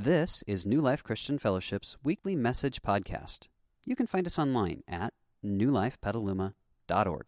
This 0.00 0.44
is 0.46 0.64
New 0.64 0.80
Life 0.80 1.02
Christian 1.02 1.40
Fellowship's 1.40 1.96
weekly 2.04 2.36
message 2.36 2.82
podcast. 2.82 3.48
You 3.84 3.96
can 3.96 4.06
find 4.06 4.28
us 4.28 4.38
online 4.38 4.84
at 4.86 5.12
newlifepetaluma.org. 5.44 7.26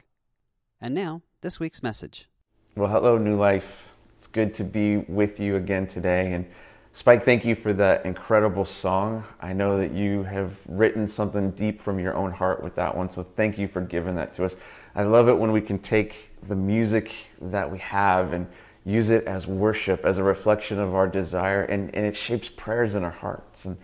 And 0.80 0.94
now, 0.94 1.22
this 1.40 1.58
week's 1.58 1.82
message. 1.82 2.28
Well, 2.76 2.88
hello, 2.88 3.18
New 3.18 3.34
Life. 3.34 3.88
It's 4.16 4.28
good 4.28 4.54
to 4.54 4.62
be 4.62 4.98
with 4.98 5.40
you 5.40 5.56
again 5.56 5.88
today. 5.88 6.32
And 6.32 6.46
Spike, 6.92 7.24
thank 7.24 7.44
you 7.44 7.56
for 7.56 7.72
that 7.72 8.06
incredible 8.06 8.64
song. 8.64 9.24
I 9.40 9.52
know 9.52 9.76
that 9.76 9.90
you 9.90 10.22
have 10.22 10.56
written 10.68 11.08
something 11.08 11.50
deep 11.50 11.80
from 11.80 11.98
your 11.98 12.14
own 12.14 12.30
heart 12.30 12.62
with 12.62 12.76
that 12.76 12.96
one, 12.96 13.10
so 13.10 13.24
thank 13.24 13.58
you 13.58 13.66
for 13.66 13.80
giving 13.80 14.14
that 14.14 14.32
to 14.34 14.44
us. 14.44 14.54
I 14.94 15.02
love 15.02 15.28
it 15.28 15.36
when 15.36 15.50
we 15.50 15.60
can 15.60 15.80
take 15.80 16.38
the 16.40 16.54
music 16.54 17.12
that 17.42 17.68
we 17.68 17.78
have 17.78 18.32
and 18.32 18.46
use 18.84 19.10
it 19.10 19.24
as 19.24 19.46
worship, 19.46 20.04
as 20.04 20.18
a 20.18 20.22
reflection 20.22 20.78
of 20.78 20.94
our 20.94 21.06
desire, 21.06 21.62
and, 21.62 21.94
and 21.94 22.06
it 22.06 22.16
shapes 22.16 22.48
prayers 22.48 22.94
in 22.94 23.04
our 23.04 23.10
hearts. 23.10 23.64
And 23.64 23.76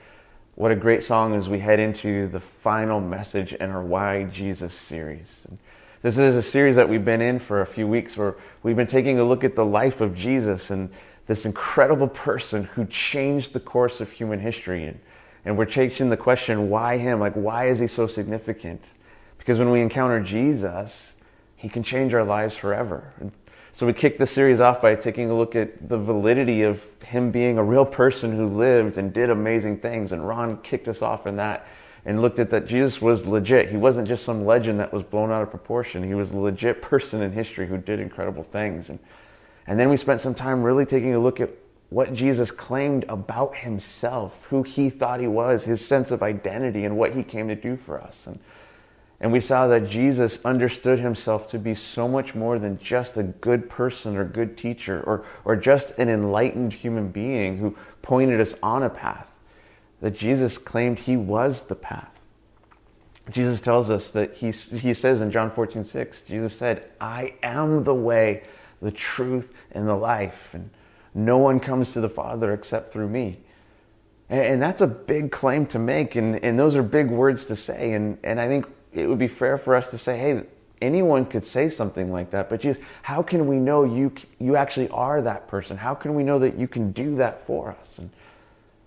what 0.54 0.72
a 0.72 0.76
great 0.76 1.02
song 1.02 1.34
as 1.34 1.48
we 1.48 1.58
head 1.58 1.78
into 1.78 2.28
the 2.28 2.40
final 2.40 3.00
message 3.00 3.52
in 3.52 3.70
our 3.70 3.82
Why 3.82 4.24
Jesus 4.24 4.72
series. 4.72 5.46
And 5.48 5.58
this 6.00 6.16
is 6.16 6.34
a 6.34 6.42
series 6.42 6.76
that 6.76 6.88
we've 6.88 7.04
been 7.04 7.20
in 7.20 7.38
for 7.38 7.60
a 7.60 7.66
few 7.66 7.86
weeks 7.86 8.16
where 8.16 8.36
we've 8.62 8.76
been 8.76 8.86
taking 8.86 9.18
a 9.18 9.24
look 9.24 9.44
at 9.44 9.54
the 9.54 9.66
life 9.66 10.00
of 10.00 10.14
Jesus 10.14 10.70
and 10.70 10.90
this 11.26 11.44
incredible 11.44 12.08
person 12.08 12.64
who 12.64 12.86
changed 12.86 13.52
the 13.52 13.60
course 13.60 14.00
of 14.00 14.10
human 14.12 14.40
history. 14.40 14.84
And, 14.84 15.00
and 15.44 15.58
we're 15.58 15.66
chasing 15.66 16.08
the 16.08 16.16
question, 16.16 16.70
why 16.70 16.98
him? 16.98 17.20
Like, 17.20 17.34
why 17.34 17.66
is 17.66 17.78
he 17.78 17.86
so 17.86 18.06
significant? 18.06 18.82
Because 19.36 19.58
when 19.58 19.70
we 19.70 19.80
encounter 19.80 20.20
Jesus, 20.20 21.14
he 21.56 21.68
can 21.68 21.82
change 21.82 22.14
our 22.14 22.24
lives 22.24 22.56
forever. 22.56 23.12
And 23.20 23.32
so 23.76 23.84
we 23.84 23.92
kicked 23.92 24.18
the 24.18 24.26
series 24.26 24.58
off 24.58 24.80
by 24.80 24.94
taking 24.94 25.28
a 25.28 25.34
look 25.34 25.54
at 25.54 25.86
the 25.86 25.98
validity 25.98 26.62
of 26.62 26.82
him 27.02 27.30
being 27.30 27.58
a 27.58 27.62
real 27.62 27.84
person 27.84 28.34
who 28.34 28.46
lived 28.46 28.96
and 28.96 29.12
did 29.12 29.28
amazing 29.28 29.80
things. 29.80 30.12
And 30.12 30.26
Ron 30.26 30.62
kicked 30.62 30.88
us 30.88 31.02
off 31.02 31.26
in 31.26 31.36
that 31.36 31.66
and 32.06 32.22
looked 32.22 32.38
at 32.38 32.48
that 32.52 32.66
Jesus 32.66 33.02
was 33.02 33.26
legit. 33.26 33.68
He 33.68 33.76
wasn't 33.76 34.08
just 34.08 34.24
some 34.24 34.46
legend 34.46 34.80
that 34.80 34.94
was 34.94 35.02
blown 35.02 35.30
out 35.30 35.42
of 35.42 35.50
proportion. 35.50 36.02
He 36.02 36.14
was 36.14 36.30
a 36.30 36.38
legit 36.38 36.80
person 36.80 37.20
in 37.20 37.32
history 37.32 37.66
who 37.66 37.76
did 37.76 38.00
incredible 38.00 38.44
things. 38.44 38.88
And, 38.88 38.98
and 39.66 39.78
then 39.78 39.90
we 39.90 39.98
spent 39.98 40.22
some 40.22 40.34
time 40.34 40.62
really 40.62 40.86
taking 40.86 41.12
a 41.12 41.20
look 41.20 41.38
at 41.38 41.50
what 41.90 42.14
Jesus 42.14 42.50
claimed 42.50 43.04
about 43.10 43.56
himself, 43.56 44.46
who 44.46 44.62
he 44.62 44.88
thought 44.88 45.20
he 45.20 45.26
was, 45.26 45.64
his 45.64 45.86
sense 45.86 46.10
of 46.10 46.22
identity, 46.22 46.86
and 46.86 46.96
what 46.96 47.12
he 47.12 47.22
came 47.22 47.48
to 47.48 47.54
do 47.54 47.76
for 47.76 48.00
us. 48.00 48.26
And 48.26 48.40
and 49.20 49.32
we 49.32 49.40
saw 49.40 49.66
that 49.68 49.88
Jesus 49.88 50.44
understood 50.44 51.00
himself 51.00 51.48
to 51.50 51.58
be 51.58 51.74
so 51.74 52.06
much 52.06 52.34
more 52.34 52.58
than 52.58 52.78
just 52.78 53.16
a 53.16 53.22
good 53.22 53.70
person 53.70 54.16
or 54.16 54.24
good 54.24 54.58
teacher 54.58 55.02
or, 55.06 55.24
or 55.44 55.56
just 55.56 55.98
an 55.98 56.10
enlightened 56.10 56.74
human 56.74 57.08
being 57.08 57.58
who 57.58 57.76
pointed 58.02 58.40
us 58.40 58.54
on 58.62 58.82
a 58.82 58.90
path. 58.90 59.34
That 60.02 60.14
Jesus 60.14 60.58
claimed 60.58 60.98
he 61.00 61.16
was 61.16 61.62
the 61.62 61.74
path. 61.74 62.10
Jesus 63.30 63.60
tells 63.60 63.90
us 63.90 64.10
that 64.10 64.36
he, 64.36 64.50
he 64.50 64.92
says 64.92 65.20
in 65.20 65.30
John 65.30 65.50
14, 65.50 65.84
6, 65.84 66.22
Jesus 66.22 66.56
said, 66.56 66.84
I 67.00 67.34
am 67.42 67.84
the 67.84 67.94
way, 67.94 68.44
the 68.82 68.92
truth, 68.92 69.52
and 69.72 69.88
the 69.88 69.96
life. 69.96 70.50
And 70.52 70.70
no 71.14 71.38
one 71.38 71.58
comes 71.58 71.94
to 71.94 72.00
the 72.00 72.10
Father 72.10 72.52
except 72.52 72.92
through 72.92 73.08
me. 73.08 73.38
And, 74.28 74.60
that's 74.60 74.80
a 74.80 74.86
big 74.86 75.30
claim 75.30 75.66
to 75.66 75.78
make. 75.78 76.14
And, 76.14 76.42
and 76.44 76.58
those 76.58 76.76
are 76.76 76.82
big 76.82 77.10
words 77.10 77.46
to 77.46 77.56
say. 77.56 77.92
And, 77.92 78.18
and 78.22 78.40
I 78.40 78.48
think 78.48 78.66
it 78.96 79.06
would 79.06 79.18
be 79.18 79.28
fair 79.28 79.58
for 79.58 79.74
us 79.74 79.90
to 79.90 79.98
say, 79.98 80.18
hey, 80.18 80.42
anyone 80.80 81.26
could 81.26 81.44
say 81.44 81.68
something 81.68 82.12
like 82.12 82.30
that, 82.30 82.48
but 82.48 82.60
Jesus, 82.60 82.82
how 83.02 83.22
can 83.22 83.46
we 83.46 83.58
know 83.58 83.84
you 83.84 84.12
you 84.38 84.56
actually 84.56 84.88
are 84.88 85.22
that 85.22 85.48
person? 85.48 85.76
How 85.76 85.94
can 85.94 86.14
we 86.14 86.22
know 86.22 86.38
that 86.38 86.56
you 86.56 86.68
can 86.68 86.92
do 86.92 87.16
that 87.16 87.46
for 87.46 87.76
us? 87.78 87.98
And, 87.98 88.10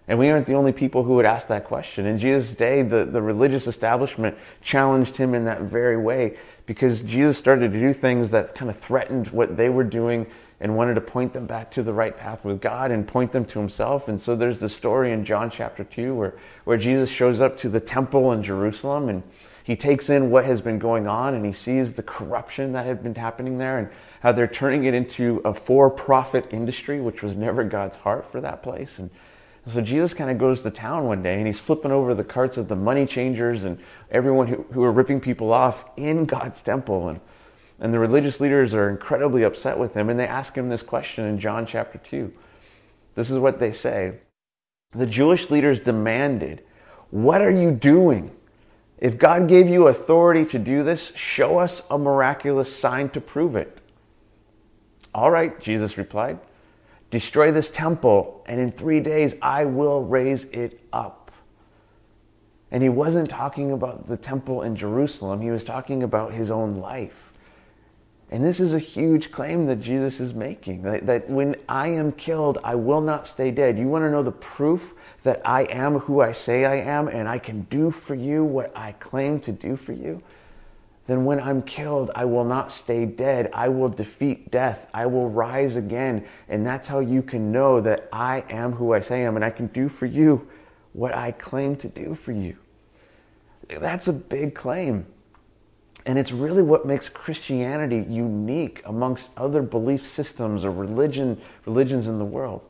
and 0.08 0.18
we 0.18 0.30
aren't 0.32 0.48
the 0.48 0.56
only 0.56 0.72
people 0.72 1.04
who 1.04 1.14
would 1.16 1.26
ask 1.26 1.48
that 1.48 1.66
question. 1.66 2.08
In 2.08 2.18
Jesus' 2.18 2.56
day, 2.56 2.82
the, 2.82 3.06
the 3.06 3.22
religious 3.22 3.68
establishment 3.68 4.36
challenged 4.60 5.18
him 5.18 5.36
in 5.36 5.46
that 5.46 5.62
very 5.62 5.98
way 5.98 6.36
because 6.66 7.04
Jesus 7.04 7.38
started 7.38 7.72
to 7.72 7.80
do 7.80 7.94
things 7.94 8.32
that 8.32 8.56
kind 8.56 8.72
of 8.72 8.78
threatened 8.78 9.28
what 9.28 9.56
they 9.56 9.70
were 9.70 9.84
doing 9.84 10.26
and 10.60 10.76
wanted 10.76 10.96
to 10.96 11.02
point 11.02 11.34
them 11.34 11.46
back 11.46 11.72
to 11.72 11.84
the 11.84 11.94
right 11.94 12.18
path 12.18 12.44
with 12.44 12.60
God 12.60 12.92
and 12.92 13.08
point 13.08 13.32
them 13.32 13.46
to 13.46 13.60
himself. 13.60 14.08
And 14.08 14.20
so 14.20 14.36
there's 14.36 14.60
the 14.60 14.68
story 14.68 15.12
in 15.12 15.26
John 15.26 15.52
chapter 15.52 15.84
2 15.84 16.14
where, 16.16 16.34
where 16.66 16.78
Jesus 16.78 17.10
shows 17.10 17.40
up 17.40 17.56
to 17.58 17.70
the 17.70 17.80
temple 17.80 18.32
in 18.32 18.44
Jerusalem 18.44 19.10
and 19.10 19.24
he 19.64 19.76
takes 19.76 20.10
in 20.10 20.32
what 20.32 20.46
has 20.46 20.62
been 20.62 20.80
going 20.80 21.08
on 21.08 21.34
and 21.34 21.46
he 21.46 21.52
sees 21.52 21.94
the 21.94 22.04
corruption 22.04 22.74
that 22.74 22.86
had 22.86 23.04
been 23.04 23.16
happening 23.16 23.58
there 23.58 23.78
and 23.78 23.90
how 24.22 24.32
they're 24.32 24.48
turning 24.48 24.86
it 24.86 24.94
into 24.94 25.42
a 25.46 25.54
for 25.54 25.90
profit 25.90 26.48
industry, 26.52 27.00
which 27.00 27.22
was 27.22 27.36
never 27.36 27.64
God's 27.64 27.98
heart 27.98 28.32
for 28.32 28.42
that 28.42 28.64
place. 28.64 29.00
And 29.00 29.10
so 29.68 29.82
Jesus 29.82 30.14
kind 30.14 30.32
of 30.32 30.38
goes 30.38 30.64
to 30.64 30.72
town 30.72 31.06
one 31.06 31.22
day 31.22 31.38
and 31.38 31.46
he's 31.46 31.60
flipping 31.60 31.92
over 31.92 32.14
the 32.14 32.24
carts 32.24 32.58
of 32.58 32.68
the 32.68 32.76
money 32.76 33.06
changers 33.06 33.64
and 33.64 33.80
everyone 34.10 34.48
who, 34.48 34.66
who 34.72 34.84
are 34.84 34.92
ripping 34.92 35.20
people 35.20 35.54
off 35.54 35.86
in 35.96 36.26
God's 36.26 36.62
temple. 36.62 37.10
And, 37.10 37.20
and 37.80 37.94
the 37.94 38.00
religious 38.00 38.40
leaders 38.40 38.74
are 38.74 38.90
incredibly 38.90 39.44
upset 39.44 39.78
with 39.78 39.94
him 39.94 40.10
and 40.10 40.20
they 40.20 40.28
ask 40.28 40.56
him 40.56 40.70
this 40.70 40.82
question 40.82 41.26
in 41.26 41.40
John 41.40 41.66
chapter 41.66 41.98
2. 42.00 42.34
This 43.16 43.30
is 43.30 43.38
what 43.38 43.60
they 43.60 43.72
say 43.72 44.20
The 44.94 45.06
Jewish 45.06 45.50
leaders 45.50 45.80
demanded, 45.80 46.64
What 47.12 47.42
are 47.42 47.52
you 47.52 47.72
doing? 47.72 48.32
If 49.00 49.18
God 49.18 49.48
gave 49.48 49.68
you 49.70 49.88
authority 49.88 50.46
to 50.46 50.60
do 50.60 50.84
this, 50.84 51.16
show 51.16 51.58
us 51.60 51.84
a 51.90 51.98
miraculous 51.98 52.76
sign 52.76 53.10
to 53.10 53.22
prove 53.22 53.56
it. 53.56 53.80
All 55.14 55.32
right, 55.32 55.60
Jesus 55.62 55.98
replied. 55.98 56.40
Destroy 57.10 57.52
this 57.52 57.72
temple, 57.72 58.44
and 58.46 58.60
in 58.60 58.72
three 58.72 59.00
days 59.00 59.36
I 59.42 59.66
will 59.66 60.04
raise 60.04 60.46
it 60.46 60.82
up. 60.94 61.32
And 62.72 62.84
he 62.84 62.90
wasn't 62.90 63.30
talking 63.30 63.72
about 63.72 64.08
the 64.08 64.18
temple 64.18 64.62
in 64.62 64.76
Jerusalem, 64.76 65.42
he 65.42 65.50
was 65.50 65.64
talking 65.64 66.04
about 66.04 66.34
his 66.34 66.52
own 66.52 66.76
life. 66.76 67.29
And 68.32 68.46
this 68.46 68.60
is 68.60 68.74
a 68.74 68.80
huge 68.80 69.32
claim 69.32 69.66
that 69.66 69.82
Jesus 69.82 70.20
is 70.20 70.36
making 70.36 70.84
that, 70.84 71.08
that, 71.08 71.30
when 71.30 71.56
I 71.68 71.88
am 71.88 72.12
killed, 72.12 72.60
I 72.64 72.76
will 72.76 73.02
not 73.02 73.28
stay 73.28 73.50
dead. 73.50 73.80
You 73.80 73.88
want 73.88 74.04
to 74.04 74.12
know 74.12 74.22
the 74.22 74.32
proof 74.32 74.94
that 75.24 75.42
I 75.44 75.64
am 75.64 76.00
who 76.00 76.22
I 76.22 76.32
say 76.32 76.66
I 76.66 76.76
am 76.76 77.08
and 77.08 77.28
I 77.28 77.40
can 77.40 77.62
do 77.62 77.90
for 77.90 78.14
you 78.14 78.44
what 78.44 78.76
I 78.78 78.92
claim 78.94 79.40
to 79.42 79.52
do 79.52 79.76
for 79.76 79.94
you? 79.94 80.22
Then 81.08 81.26
when 81.26 81.40
I'm 81.40 81.64
killed, 81.64 82.12
I 82.14 82.26
will 82.26 82.46
not 82.46 82.72
stay 82.72 83.08
dead. 83.08 83.50
I 83.52 83.68
will 83.70 83.90
defeat 83.90 84.52
death. 84.52 84.86
I 84.94 85.08
will 85.08 85.28
rise 85.28 85.76
again. 85.76 86.24
And 86.48 86.64
that's 86.68 86.88
how 86.88 87.00
you 87.00 87.24
can 87.24 87.52
know 87.52 87.82
that 87.82 88.08
I 88.14 88.44
am 88.48 88.74
who 88.74 88.94
I 88.94 89.00
say 89.00 89.24
I 89.24 89.28
am 89.28 89.36
and 89.36 89.44
I 89.44 89.50
can 89.50 89.68
do 89.68 89.90
for 89.90 90.06
you 90.06 90.48
what 90.94 91.16
I 91.16 91.32
claim 91.32 91.76
to 91.78 91.88
do 91.88 92.14
for 92.14 92.32
you. 92.32 92.58
That's 93.70 94.08
a 94.08 94.14
big 94.14 94.54
claim. 94.54 95.08
And 96.10 96.18
it's 96.18 96.32
really 96.32 96.64
what 96.64 96.88
makes 96.88 97.08
Christianity 97.08 98.04
unique 98.10 98.82
amongst 98.84 99.30
other 99.38 99.62
belief 99.62 100.08
systems 100.08 100.66
or 100.66 100.72
religion, 100.72 101.40
religions 101.68 102.08
in 102.08 102.18
the 102.18 102.26
world. 102.26 102.64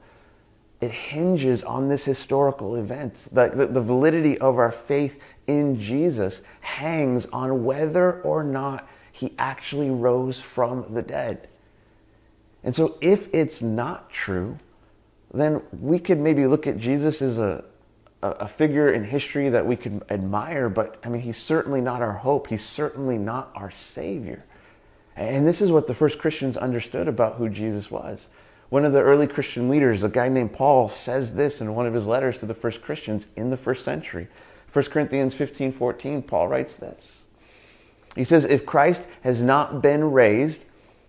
It 0.81 0.91
hinges 0.91 1.63
on 1.63 1.87
this 1.87 2.03
historical 2.03 2.75
event. 2.75 3.29
The, 3.31 3.47
the, 3.47 3.67
the 3.67 3.81
validity 3.81 4.37
of 4.39 4.57
our 4.57 4.73
faith 4.73 5.21
in 5.47 5.79
Jesus 5.79 6.41
hangs 6.59 7.27
on 7.27 7.63
whether 7.63 8.21
or 8.23 8.43
not 8.43 8.85
he 9.09 9.35
actually 9.39 9.89
rose 9.89 10.41
from 10.41 10.93
the 10.93 11.01
dead. 11.01 11.47
And 12.61 12.75
so, 12.75 12.97
if 12.99 13.33
it's 13.33 13.61
not 13.61 14.09
true, 14.09 14.59
then 15.33 15.61
we 15.71 15.97
could 15.97 16.19
maybe 16.19 16.45
look 16.45 16.67
at 16.67 16.77
Jesus 16.77 17.21
as 17.21 17.39
a, 17.39 17.63
a, 18.21 18.47
figure 18.47 18.91
in 18.91 19.05
history 19.05 19.49
that 19.49 19.65
we 19.65 19.75
could 19.75 20.03
admire, 20.09 20.69
but 20.69 20.97
I 21.03 21.09
mean, 21.09 21.21
he's 21.21 21.37
certainly 21.37 21.81
not 21.81 22.01
our 22.01 22.13
hope. 22.13 22.47
He's 22.47 22.65
certainly 22.65 23.17
not 23.17 23.51
our 23.55 23.71
Savior. 23.71 24.43
And 25.15 25.47
this 25.47 25.61
is 25.61 25.71
what 25.71 25.87
the 25.87 25.93
first 25.93 26.19
Christians 26.19 26.57
understood 26.57 27.07
about 27.07 27.35
who 27.35 27.49
Jesus 27.49 27.89
was. 27.89 28.27
One 28.69 28.85
of 28.85 28.93
the 28.93 29.01
early 29.01 29.25
Christian 29.25 29.69
leaders, 29.69 30.03
a 30.03 30.09
guy 30.09 30.29
named 30.29 30.53
Paul, 30.53 30.89
says 30.89 31.33
this 31.33 31.59
in 31.59 31.73
one 31.75 31.87
of 31.87 31.93
his 31.93 32.05
letters 32.05 32.37
to 32.39 32.45
the 32.45 32.53
first 32.53 32.81
Christians 32.81 33.27
in 33.35 33.49
the 33.49 33.57
first 33.57 33.83
century. 33.83 34.27
1 34.71 34.85
Corinthians 34.85 35.33
15 35.33 35.71
14, 35.71 36.21
Paul 36.21 36.47
writes 36.47 36.75
this. 36.75 37.23
He 38.15 38.23
says, 38.23 38.45
If 38.45 38.65
Christ 38.65 39.03
has 39.23 39.41
not 39.41 39.81
been 39.81 40.11
raised, 40.11 40.63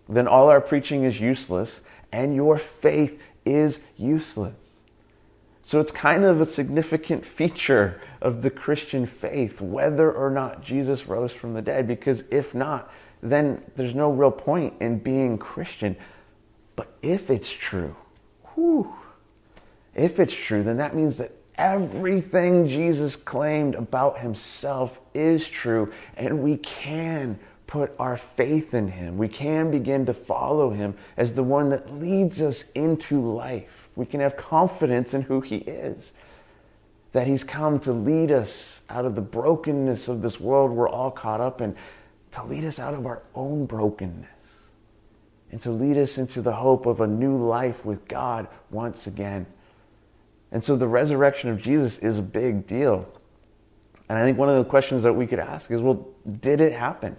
then 0.08 0.26
all 0.26 0.48
our 0.48 0.60
preaching 0.60 1.04
is 1.04 1.20
useless, 1.20 1.82
and 2.10 2.34
your 2.34 2.56
faith 2.56 3.20
is 3.44 3.80
useless. 3.96 4.54
So 5.62 5.80
it's 5.80 5.92
kind 5.92 6.24
of 6.24 6.40
a 6.40 6.46
significant 6.46 7.24
feature 7.24 8.00
of 8.20 8.42
the 8.42 8.50
Christian 8.50 9.06
faith, 9.06 9.60
whether 9.60 10.10
or 10.10 10.30
not 10.30 10.62
Jesus 10.62 11.06
rose 11.06 11.32
from 11.32 11.54
the 11.54 11.62
dead, 11.62 11.86
because 11.86 12.24
if 12.30 12.54
not, 12.54 12.90
then 13.22 13.62
there's 13.76 13.94
no 13.94 14.10
real 14.10 14.30
point 14.30 14.74
in 14.80 14.98
being 14.98 15.38
Christian. 15.38 15.96
But 16.76 16.96
if 17.02 17.30
it's 17.30 17.50
true, 17.50 17.96
whew, 18.54 18.94
if 19.94 20.18
it's 20.18 20.34
true, 20.34 20.62
then 20.62 20.78
that 20.78 20.94
means 20.94 21.18
that 21.18 21.32
everything 21.56 22.66
Jesus 22.66 23.16
claimed 23.16 23.74
about 23.74 24.20
himself 24.20 24.98
is 25.12 25.46
true, 25.46 25.92
and 26.16 26.42
we 26.42 26.56
can 26.56 27.38
put 27.66 27.92
our 27.98 28.16
faith 28.16 28.72
in 28.74 28.88
him. 28.88 29.18
We 29.18 29.28
can 29.28 29.70
begin 29.70 30.06
to 30.06 30.14
follow 30.14 30.70
him 30.70 30.96
as 31.16 31.34
the 31.34 31.42
one 31.42 31.68
that 31.68 31.92
leads 31.92 32.40
us 32.42 32.70
into 32.72 33.20
life 33.20 33.79
We 34.00 34.06
can 34.06 34.20
have 34.20 34.34
confidence 34.34 35.12
in 35.12 35.20
who 35.20 35.42
He 35.42 35.56
is. 35.56 36.12
That 37.12 37.26
He's 37.26 37.44
come 37.44 37.78
to 37.80 37.92
lead 37.92 38.32
us 38.32 38.80
out 38.88 39.04
of 39.04 39.14
the 39.14 39.20
brokenness 39.20 40.08
of 40.08 40.22
this 40.22 40.40
world 40.40 40.70
we're 40.70 40.88
all 40.88 41.10
caught 41.10 41.42
up 41.42 41.60
in, 41.60 41.76
to 42.32 42.42
lead 42.44 42.64
us 42.64 42.78
out 42.78 42.94
of 42.94 43.04
our 43.04 43.20
own 43.34 43.66
brokenness, 43.66 44.68
and 45.52 45.60
to 45.60 45.70
lead 45.70 45.98
us 45.98 46.16
into 46.16 46.40
the 46.40 46.54
hope 46.54 46.86
of 46.86 47.02
a 47.02 47.06
new 47.06 47.36
life 47.36 47.84
with 47.84 48.08
God 48.08 48.48
once 48.70 49.06
again. 49.06 49.44
And 50.50 50.64
so 50.64 50.76
the 50.76 50.88
resurrection 50.88 51.50
of 51.50 51.60
Jesus 51.60 51.98
is 51.98 52.16
a 52.16 52.22
big 52.22 52.66
deal. 52.66 53.06
And 54.08 54.16
I 54.16 54.22
think 54.22 54.38
one 54.38 54.48
of 54.48 54.56
the 54.56 54.64
questions 54.64 55.02
that 55.02 55.12
we 55.12 55.26
could 55.26 55.40
ask 55.40 55.70
is 55.70 55.82
well, 55.82 56.08
did 56.40 56.62
it 56.62 56.72
happen? 56.72 57.18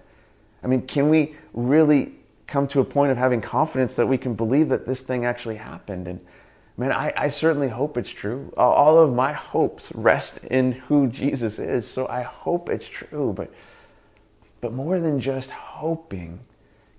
I 0.64 0.68
mean, 0.68 0.88
can 0.88 1.10
we 1.10 1.36
really 1.54 2.16
come 2.48 2.68
to 2.70 2.80
a 2.80 2.86
point 2.86 3.12
of 3.12 3.20
having 3.20 3.40
confidence 3.40 3.94
that 3.94 4.08
we 4.08 4.18
can 4.18 4.34
believe 4.34 4.70
that 4.70 4.88
this 4.88 5.02
thing 5.02 5.26
actually 5.26 5.58
happened? 5.58 6.08
And 6.08 6.26
man, 6.78 6.92
I, 6.92 7.14
I 7.16 7.30
certainly 7.30 7.70
hope 7.70 7.98
it's 7.98 8.10
true. 8.10 8.54
All 8.58 8.98
of 8.98 9.14
my 9.14 9.34
hopes 9.34 9.92
rest 9.94 10.44
in 10.46 10.74
who 10.74 11.08
Jesus 11.08 11.60
is. 11.60 11.88
So 11.88 12.08
I 12.08 12.22
hope 12.22 12.70
it's 12.70 12.88
true. 12.88 13.34
But, 13.36 13.54
but 14.62 14.74
more 14.74 15.00
than 15.00 15.20
just 15.20 15.50
hoping, 15.50 16.40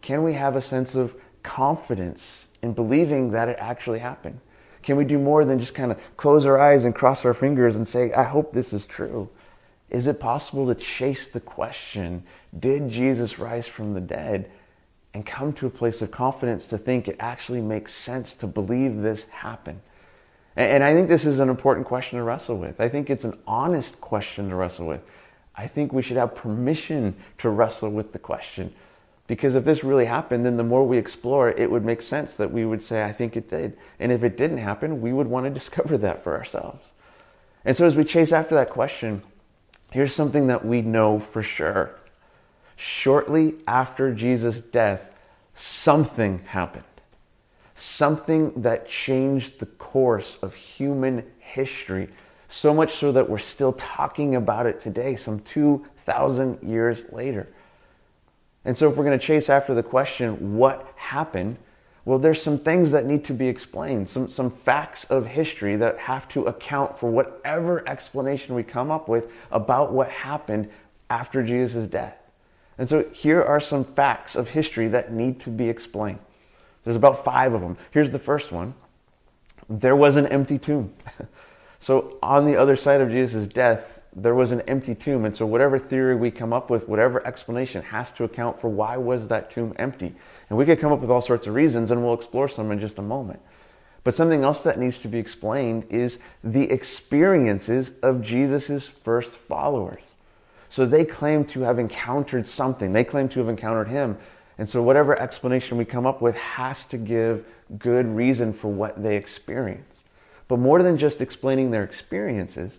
can 0.00 0.22
we 0.22 0.34
have 0.34 0.56
a 0.56 0.62
sense 0.62 0.94
of 0.94 1.14
confidence 1.42 2.48
in 2.62 2.72
believing 2.72 3.30
that 3.32 3.48
it 3.48 3.56
actually 3.58 3.98
happened? 3.98 4.40
Can 4.82 4.96
we 4.96 5.04
do 5.04 5.18
more 5.18 5.44
than 5.44 5.58
just 5.58 5.74
kind 5.74 5.92
of 5.92 6.00
close 6.16 6.44
our 6.44 6.58
eyes 6.58 6.84
and 6.84 6.94
cross 6.94 7.24
our 7.24 7.34
fingers 7.34 7.76
and 7.76 7.86
say, 7.86 8.12
I 8.12 8.24
hope 8.24 8.52
this 8.52 8.72
is 8.72 8.84
true? 8.84 9.28
Is 9.90 10.06
it 10.06 10.18
possible 10.18 10.66
to 10.66 10.74
chase 10.74 11.26
the 11.26 11.40
question, 11.40 12.24
did 12.58 12.88
Jesus 12.88 13.38
rise 13.38 13.68
from 13.68 13.94
the 13.94 14.00
dead? 14.00 14.50
And 15.14 15.26
come 15.26 15.52
to 15.54 15.66
a 15.66 15.70
place 15.70 16.00
of 16.00 16.10
confidence 16.10 16.66
to 16.68 16.78
think 16.78 17.06
it 17.06 17.16
actually 17.20 17.60
makes 17.60 17.94
sense 17.94 18.34
to 18.34 18.46
believe 18.46 18.98
this 18.98 19.28
happened. 19.28 19.80
And 20.56 20.82
I 20.82 20.94
think 20.94 21.08
this 21.08 21.24
is 21.26 21.38
an 21.38 21.48
important 21.48 21.86
question 21.86 22.18
to 22.18 22.24
wrestle 22.24 22.58
with. 22.58 22.80
I 22.80 22.88
think 22.88 23.10
it's 23.10 23.24
an 23.24 23.38
honest 23.46 24.00
question 24.00 24.48
to 24.50 24.54
wrestle 24.54 24.86
with. 24.86 25.02
I 25.54 25.66
think 25.66 25.92
we 25.92 26.02
should 26.02 26.16
have 26.16 26.34
permission 26.34 27.14
to 27.38 27.50
wrestle 27.50 27.90
with 27.90 28.12
the 28.12 28.18
question. 28.18 28.72
Because 29.26 29.54
if 29.54 29.64
this 29.64 29.84
really 29.84 30.06
happened, 30.06 30.44
then 30.44 30.56
the 30.56 30.64
more 30.64 30.86
we 30.86 30.98
explore, 30.98 31.50
it 31.50 31.70
would 31.70 31.84
make 31.84 32.02
sense 32.02 32.34
that 32.34 32.50
we 32.50 32.64
would 32.64 32.82
say, 32.82 33.04
I 33.04 33.12
think 33.12 33.36
it 33.36 33.48
did. 33.48 33.76
And 33.98 34.12
if 34.12 34.22
it 34.22 34.36
didn't 34.36 34.58
happen, 34.58 35.00
we 35.00 35.12
would 35.12 35.26
want 35.26 35.44
to 35.44 35.50
discover 35.54 35.96
that 35.98 36.24
for 36.24 36.36
ourselves. 36.36 36.88
And 37.64 37.76
so 37.76 37.86
as 37.86 37.96
we 37.96 38.04
chase 38.04 38.32
after 38.32 38.54
that 38.54 38.70
question, 38.70 39.22
Here's 39.92 40.14
something 40.14 40.46
that 40.46 40.64
we 40.64 40.80
know 40.80 41.20
for 41.20 41.42
sure. 41.42 41.94
Shortly 42.84 43.54
after 43.68 44.12
Jesus' 44.12 44.58
death, 44.58 45.14
something 45.54 46.40
happened. 46.46 46.82
Something 47.76 48.62
that 48.62 48.88
changed 48.88 49.60
the 49.60 49.66
course 49.66 50.36
of 50.42 50.54
human 50.54 51.30
history, 51.38 52.08
so 52.48 52.74
much 52.74 52.96
so 52.96 53.12
that 53.12 53.30
we're 53.30 53.38
still 53.38 53.72
talking 53.72 54.34
about 54.34 54.66
it 54.66 54.80
today, 54.80 55.14
some 55.14 55.38
2,000 55.38 56.58
years 56.68 57.04
later. 57.12 57.46
And 58.64 58.76
so, 58.76 58.90
if 58.90 58.96
we're 58.96 59.04
going 59.04 59.18
to 59.18 59.24
chase 59.24 59.48
after 59.48 59.74
the 59.74 59.84
question, 59.84 60.56
what 60.56 60.92
happened? 60.96 61.58
Well, 62.04 62.18
there's 62.18 62.42
some 62.42 62.58
things 62.58 62.90
that 62.90 63.06
need 63.06 63.24
to 63.26 63.32
be 63.32 63.46
explained, 63.46 64.10
some, 64.10 64.28
some 64.28 64.50
facts 64.50 65.04
of 65.04 65.26
history 65.26 65.76
that 65.76 65.98
have 65.98 66.28
to 66.30 66.46
account 66.46 66.98
for 66.98 67.08
whatever 67.08 67.88
explanation 67.88 68.56
we 68.56 68.64
come 68.64 68.90
up 68.90 69.06
with 69.06 69.30
about 69.52 69.92
what 69.92 70.10
happened 70.10 70.68
after 71.08 71.44
Jesus' 71.44 71.86
death. 71.86 72.16
And 72.82 72.88
so 72.88 73.04
here 73.12 73.40
are 73.40 73.60
some 73.60 73.84
facts 73.84 74.34
of 74.34 74.48
history 74.48 74.88
that 74.88 75.12
need 75.12 75.38
to 75.42 75.50
be 75.50 75.68
explained. 75.68 76.18
There's 76.82 76.96
about 76.96 77.24
five 77.24 77.52
of 77.52 77.60
them. 77.60 77.76
Here's 77.92 78.10
the 78.10 78.18
first 78.18 78.50
one 78.50 78.74
there 79.70 79.94
was 79.94 80.16
an 80.16 80.26
empty 80.26 80.58
tomb. 80.58 80.92
so 81.78 82.18
on 82.24 82.44
the 82.44 82.56
other 82.56 82.74
side 82.74 83.00
of 83.00 83.08
Jesus' 83.08 83.46
death, 83.46 84.02
there 84.12 84.34
was 84.34 84.50
an 84.50 84.62
empty 84.62 84.96
tomb. 84.96 85.24
And 85.24 85.36
so 85.36 85.46
whatever 85.46 85.78
theory 85.78 86.16
we 86.16 86.32
come 86.32 86.52
up 86.52 86.70
with, 86.70 86.88
whatever 86.88 87.24
explanation 87.24 87.82
has 87.82 88.10
to 88.10 88.24
account 88.24 88.60
for 88.60 88.68
why 88.68 88.96
was 88.96 89.28
that 89.28 89.48
tomb 89.48 89.74
empty. 89.76 90.12
And 90.50 90.58
we 90.58 90.64
could 90.64 90.80
come 90.80 90.90
up 90.90 90.98
with 90.98 91.10
all 91.10 91.22
sorts 91.22 91.46
of 91.46 91.54
reasons, 91.54 91.92
and 91.92 92.02
we'll 92.02 92.14
explore 92.14 92.48
some 92.48 92.72
in 92.72 92.80
just 92.80 92.98
a 92.98 93.02
moment. 93.02 93.38
But 94.02 94.16
something 94.16 94.42
else 94.42 94.60
that 94.62 94.80
needs 94.80 94.98
to 94.98 95.08
be 95.08 95.20
explained 95.20 95.84
is 95.88 96.18
the 96.42 96.68
experiences 96.68 97.92
of 98.02 98.22
Jesus' 98.22 98.88
first 98.88 99.30
followers. 99.30 100.02
So 100.72 100.86
they 100.86 101.04
claim 101.04 101.44
to 101.46 101.60
have 101.60 101.78
encountered 101.78 102.48
something, 102.48 102.92
they 102.92 103.04
claim 103.04 103.28
to 103.28 103.40
have 103.40 103.48
encountered 103.50 103.88
him. 103.88 104.16
And 104.56 104.70
so, 104.70 104.82
whatever 104.82 105.18
explanation 105.18 105.76
we 105.76 105.84
come 105.84 106.06
up 106.06 106.22
with 106.22 106.34
has 106.34 106.86
to 106.86 106.96
give 106.96 107.44
good 107.78 108.06
reason 108.06 108.54
for 108.54 108.68
what 108.68 109.02
they 109.02 109.16
experienced. 109.16 110.04
But 110.48 110.58
more 110.58 110.82
than 110.82 110.96
just 110.96 111.20
explaining 111.20 111.72
their 111.72 111.84
experiences, 111.84 112.78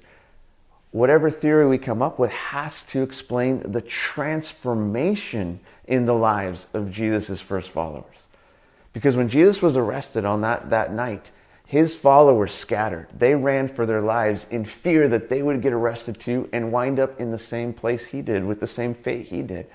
whatever 0.89 1.29
theory 1.29 1.67
we 1.67 1.77
come 1.77 2.01
up 2.01 2.17
with 2.17 2.31
has 2.31 2.81
to 2.83 3.03
explain 3.03 3.71
the 3.71 3.81
transformation 3.81 5.59
in 5.85 6.05
the 6.05 6.15
lives 6.15 6.65
of 6.73 6.91
Jesus' 6.91 7.41
first 7.41 7.69
followers. 7.69 8.05
Because 8.91 9.15
when 9.15 9.29
Jesus 9.29 9.61
was 9.61 9.77
arrested 9.77 10.25
on 10.25 10.41
that, 10.41 10.71
that 10.71 10.91
night, 10.91 11.29
his 11.73 11.95
followers 11.95 12.53
scattered. 12.53 13.07
They 13.17 13.33
ran 13.33 13.67
for 13.67 13.87
their 13.87 13.99
lives 13.99 14.45
in 14.51 14.63
fear 14.63 15.07
that 15.07 15.29
they 15.29 15.41
would 15.41 15.63
get 15.63 15.73
arrested 15.73 16.19
too 16.19 16.47
and 16.53 16.71
wind 16.71 16.99
up 16.99 17.19
in 17.19 17.31
the 17.31 17.39
same 17.39 17.73
place 17.73 18.05
he 18.05 18.21
did, 18.21 18.45
with 18.45 18.59
the 18.59 18.67
same 18.67 18.93
fate 18.93 19.25
he 19.25 19.41
did. 19.41 19.65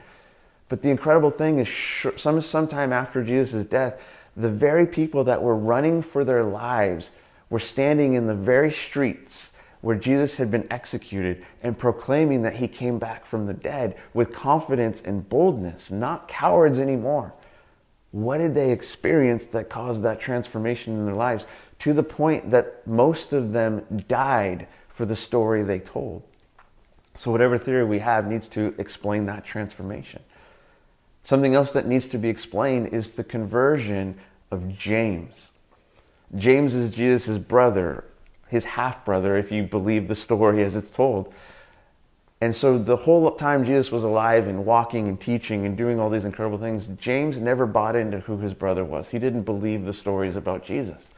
But 0.69 0.83
the 0.83 0.91
incredible 0.91 1.33
thing 1.33 1.59
is, 1.59 1.69
some 2.17 2.41
sometime 2.41 2.93
after 2.93 3.25
Jesus' 3.25 3.65
death, 3.65 4.01
the 4.37 4.49
very 4.49 4.87
people 4.87 5.25
that 5.25 5.43
were 5.43 5.57
running 5.57 6.03
for 6.03 6.23
their 6.23 6.45
lives 6.45 7.11
were 7.51 7.59
standing 7.59 8.15
in 8.15 8.29
the 8.29 8.35
very 8.37 8.71
streets 8.71 9.51
where 9.81 9.97
Jesus 9.97 10.37
had 10.37 10.53
been 10.53 10.69
executed 10.71 11.45
and 11.65 11.77
proclaiming 11.77 12.43
that 12.43 12.59
he 12.59 12.69
came 12.69 13.01
back 13.01 13.27
from 13.27 13.47
the 13.47 13.55
dead 13.55 13.97
with 14.15 14.33
confidence 14.33 15.03
and 15.05 15.29
boldness, 15.29 15.91
not 15.91 16.29
cowards 16.29 16.79
anymore. 16.79 17.35
What 18.13 18.39
did 18.39 18.55
they 18.55 18.71
experience 18.71 19.47
that 19.47 19.69
caused 19.69 20.03
that 20.03 20.21
transformation 20.21 20.95
in 20.95 21.05
their 21.05 21.15
lives 21.15 21.45
to 21.81 21.93
the 21.93 22.03
point 22.03 22.51
that 22.51 22.87
most 22.87 23.33
of 23.33 23.53
them 23.53 23.85
died 24.09 24.67
for 24.89 25.07
the 25.07 25.17
story 25.17 25.63
they 25.63 25.79
told? 25.79 26.23
So, 27.17 27.31
whatever 27.31 27.59
theory 27.59 27.85
we 27.85 27.99
have 27.99 28.27
needs 28.27 28.47
to 28.49 28.75
explain 28.79 29.27
that 29.27 29.45
transformation. 29.45 30.23
Something 31.25 31.55
else 31.55 31.73
that 31.73 31.87
needs 31.87 32.09
to 32.09 32.19
be 32.19 32.29
explained 32.29 32.89
is 32.89 33.13
the 33.13 33.25
conversion 33.25 34.19
of 34.51 34.79
James. 34.79 35.51
James 36.37 36.75
is 36.75 36.91
Jesus' 36.91 37.39
brother, 37.39 38.05
his 38.49 38.65
half 38.65 39.05
brother, 39.05 39.37
if 39.37 39.51
you 39.51 39.63
believe 39.63 40.09
the 40.09 40.15
story 40.15 40.63
as 40.63 40.77
it's 40.77 40.91
told. 40.91 41.33
And 42.41 42.55
so 42.55 42.79
the 42.79 42.97
whole 42.97 43.31
time 43.33 43.65
Jesus 43.65 43.91
was 43.91 44.05
alive 44.05 44.47
and 44.47 44.65
walking 44.65 45.09
and 45.09 45.21
teaching 45.21 45.67
and 45.67 45.77
doing 45.77 45.99
all 45.99 46.09
these 46.09 46.25
incredible 46.25 46.59
things, 46.59 46.87
James 46.87 47.39
never 47.39 47.67
bought 47.67 47.97
into 47.97 48.21
who 48.21 48.39
his 48.39 48.55
brother 48.55 48.85
was. 48.85 49.09
He 49.09 49.19
didn't 49.19 49.43
believe 49.43 49.85
the 49.85 49.93
stories 49.93 50.37
about 50.37 50.65
Jesus. 50.65 51.09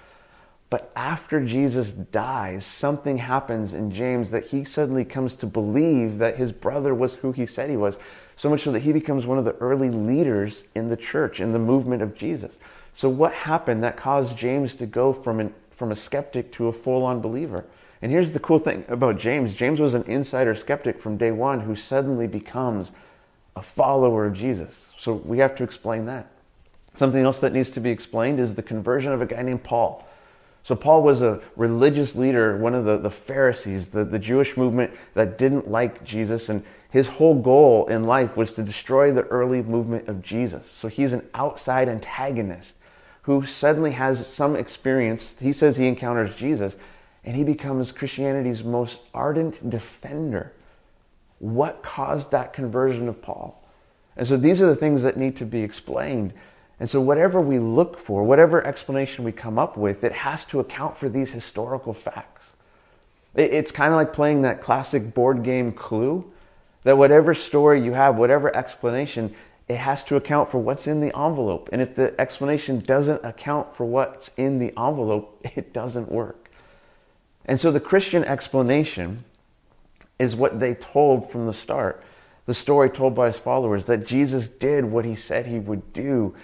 But 0.70 0.92
after 0.94 1.44
Jesus 1.44 1.92
dies, 1.92 2.64
something 2.64 3.18
happens 3.18 3.74
in 3.74 3.90
James 3.90 4.30
that 4.30 4.46
he 4.46 4.62
suddenly 4.64 5.04
comes 5.04 5.34
to 5.34 5.46
believe 5.46 6.18
that 6.18 6.36
his 6.36 6.52
brother 6.52 6.94
was 6.94 7.16
who 7.16 7.32
he 7.32 7.44
said 7.44 7.68
he 7.68 7.76
was. 7.76 7.98
So 8.36 8.48
much 8.48 8.62
so 8.62 8.72
that 8.72 8.80
he 8.80 8.92
becomes 8.92 9.26
one 9.26 9.36
of 9.36 9.44
the 9.44 9.56
early 9.56 9.90
leaders 9.90 10.64
in 10.74 10.88
the 10.88 10.96
church, 10.96 11.40
in 11.40 11.52
the 11.52 11.58
movement 11.58 12.02
of 12.02 12.16
Jesus. 12.16 12.56
So, 12.94 13.08
what 13.08 13.32
happened 13.32 13.82
that 13.82 13.96
caused 13.96 14.36
James 14.36 14.74
to 14.76 14.86
go 14.86 15.12
from 15.12 15.40
an 15.40 15.54
from 15.80 15.90
a 15.90 15.96
skeptic 15.96 16.52
to 16.52 16.68
a 16.68 16.72
full 16.74 17.02
on 17.02 17.22
believer. 17.22 17.64
And 18.02 18.12
here's 18.12 18.32
the 18.32 18.38
cool 18.38 18.58
thing 18.58 18.84
about 18.86 19.18
James 19.18 19.54
James 19.54 19.80
was 19.80 19.94
an 19.94 20.02
insider 20.02 20.54
skeptic 20.54 21.00
from 21.00 21.16
day 21.16 21.30
one 21.30 21.60
who 21.60 21.74
suddenly 21.74 22.26
becomes 22.26 22.92
a 23.56 23.62
follower 23.62 24.26
of 24.26 24.34
Jesus. 24.34 24.92
So 24.98 25.14
we 25.14 25.38
have 25.38 25.56
to 25.56 25.64
explain 25.64 26.04
that. 26.04 26.30
Something 26.94 27.24
else 27.24 27.38
that 27.38 27.54
needs 27.54 27.70
to 27.70 27.80
be 27.80 27.88
explained 27.88 28.38
is 28.38 28.56
the 28.56 28.62
conversion 28.62 29.10
of 29.10 29.22
a 29.22 29.26
guy 29.26 29.40
named 29.40 29.62
Paul. 29.62 30.06
So 30.70 30.76
Paul 30.76 31.02
was 31.02 31.20
a 31.20 31.40
religious 31.56 32.14
leader, 32.14 32.56
one 32.56 32.76
of 32.76 32.84
the, 32.84 32.96
the 32.96 33.10
Pharisees, 33.10 33.88
the, 33.88 34.04
the 34.04 34.20
Jewish 34.20 34.56
movement 34.56 34.92
that 35.14 35.36
didn't 35.36 35.68
like 35.68 36.04
Jesus. 36.04 36.48
And 36.48 36.62
his 36.92 37.08
whole 37.08 37.34
goal 37.34 37.88
in 37.88 38.04
life 38.04 38.36
was 38.36 38.52
to 38.52 38.62
destroy 38.62 39.10
the 39.10 39.24
early 39.24 39.62
movement 39.62 40.06
of 40.06 40.22
Jesus. 40.22 40.70
So 40.70 40.86
he's 40.86 41.12
an 41.12 41.28
outside 41.34 41.88
antagonist 41.88 42.76
who 43.22 43.44
suddenly 43.44 43.90
has 43.90 44.24
some 44.24 44.54
experience. 44.54 45.36
He 45.40 45.52
says 45.52 45.76
he 45.76 45.88
encounters 45.88 46.36
Jesus 46.36 46.76
and 47.24 47.34
he 47.34 47.42
becomes 47.42 47.90
Christianity's 47.90 48.62
most 48.62 49.00
ardent 49.12 49.68
defender. 49.68 50.52
What 51.40 51.82
caused 51.82 52.30
that 52.30 52.52
conversion 52.52 53.08
of 53.08 53.20
Paul? 53.20 53.60
And 54.16 54.28
so 54.28 54.36
these 54.36 54.62
are 54.62 54.66
the 54.66 54.76
things 54.76 55.02
that 55.02 55.16
need 55.16 55.36
to 55.38 55.44
be 55.44 55.64
explained. 55.64 56.32
And 56.80 56.88
so, 56.88 57.00
whatever 57.00 57.40
we 57.40 57.58
look 57.58 57.98
for, 57.98 58.24
whatever 58.24 58.66
explanation 58.66 59.22
we 59.22 59.32
come 59.32 59.58
up 59.58 59.76
with, 59.76 60.02
it 60.02 60.12
has 60.12 60.46
to 60.46 60.60
account 60.60 60.96
for 60.96 61.10
these 61.10 61.32
historical 61.32 61.92
facts. 61.92 62.54
It's 63.34 63.70
kind 63.70 63.92
of 63.92 63.96
like 63.96 64.12
playing 64.12 64.42
that 64.42 64.60
classic 64.60 65.14
board 65.14 65.44
game 65.44 65.72
clue 65.72 66.32
that 66.82 66.96
whatever 66.96 67.34
story 67.34 67.80
you 67.80 67.92
have, 67.92 68.16
whatever 68.16 68.54
explanation, 68.56 69.34
it 69.68 69.76
has 69.76 70.02
to 70.04 70.16
account 70.16 70.50
for 70.50 70.58
what's 70.58 70.86
in 70.86 71.00
the 71.00 71.16
envelope. 71.16 71.68
And 71.70 71.80
if 71.80 71.94
the 71.94 72.18
explanation 72.20 72.80
doesn't 72.80 73.24
account 73.24 73.76
for 73.76 73.84
what's 73.84 74.30
in 74.36 74.58
the 74.58 74.72
envelope, 74.78 75.38
it 75.56 75.72
doesn't 75.72 76.10
work. 76.10 76.50
And 77.44 77.60
so 77.60 77.70
the 77.70 77.80
Christian 77.80 78.24
explanation 78.24 79.24
is 80.18 80.34
what 80.34 80.60
they 80.60 80.74
told 80.74 81.30
from 81.30 81.46
the 81.46 81.52
start. 81.52 82.02
The 82.46 82.54
story 82.54 82.90
told 82.90 83.14
by 83.14 83.28
his 83.28 83.38
followers 83.38 83.84
that 83.84 84.06
Jesus 84.06 84.48
did 84.48 84.86
what 84.86 85.04
he 85.04 85.14
said 85.14 85.46
he 85.46 85.58
would 85.58 85.92
do. 85.92 86.34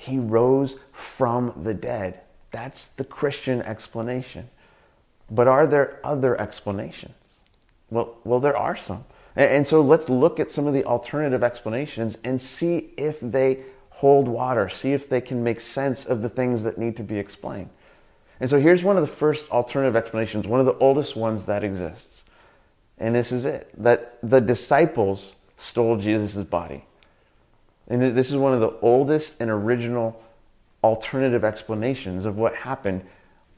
He 0.00 0.18
rose 0.18 0.76
from 0.92 1.52
the 1.62 1.74
dead. 1.74 2.20
That's 2.52 2.86
the 2.86 3.04
Christian 3.04 3.60
explanation. 3.60 4.48
But 5.30 5.46
are 5.46 5.66
there 5.66 6.00
other 6.02 6.40
explanations? 6.40 7.12
Well, 7.90 8.16
well 8.24 8.40
there 8.40 8.56
are 8.56 8.78
some. 8.78 9.04
And 9.36 9.68
so 9.68 9.82
let's 9.82 10.08
look 10.08 10.40
at 10.40 10.50
some 10.50 10.66
of 10.66 10.72
the 10.72 10.86
alternative 10.86 11.42
explanations 11.42 12.16
and 12.24 12.40
see 12.40 12.94
if 12.96 13.20
they 13.20 13.58
hold 13.90 14.26
water, 14.26 14.70
see 14.70 14.94
if 14.94 15.06
they 15.06 15.20
can 15.20 15.44
make 15.44 15.60
sense 15.60 16.06
of 16.06 16.22
the 16.22 16.30
things 16.30 16.62
that 16.62 16.78
need 16.78 16.96
to 16.96 17.02
be 17.02 17.18
explained. 17.18 17.68
And 18.40 18.48
so 18.48 18.58
here's 18.58 18.82
one 18.82 18.96
of 18.96 19.02
the 19.02 19.14
first 19.14 19.50
alternative 19.50 19.96
explanations, 19.96 20.46
one 20.46 20.60
of 20.60 20.66
the 20.66 20.78
oldest 20.78 21.14
ones 21.14 21.44
that 21.44 21.62
exists. 21.62 22.24
And 22.96 23.14
this 23.14 23.32
is 23.32 23.44
it 23.44 23.70
that 23.76 24.16
the 24.22 24.40
disciples 24.40 25.36
stole 25.58 25.98
Jesus' 25.98 26.42
body. 26.44 26.84
And 27.90 28.00
this 28.16 28.30
is 28.30 28.36
one 28.36 28.54
of 28.54 28.60
the 28.60 28.72
oldest 28.80 29.40
and 29.40 29.50
original 29.50 30.22
alternative 30.82 31.44
explanations 31.44 32.24
of 32.24 32.38
what 32.38 32.54
happened 32.54 33.02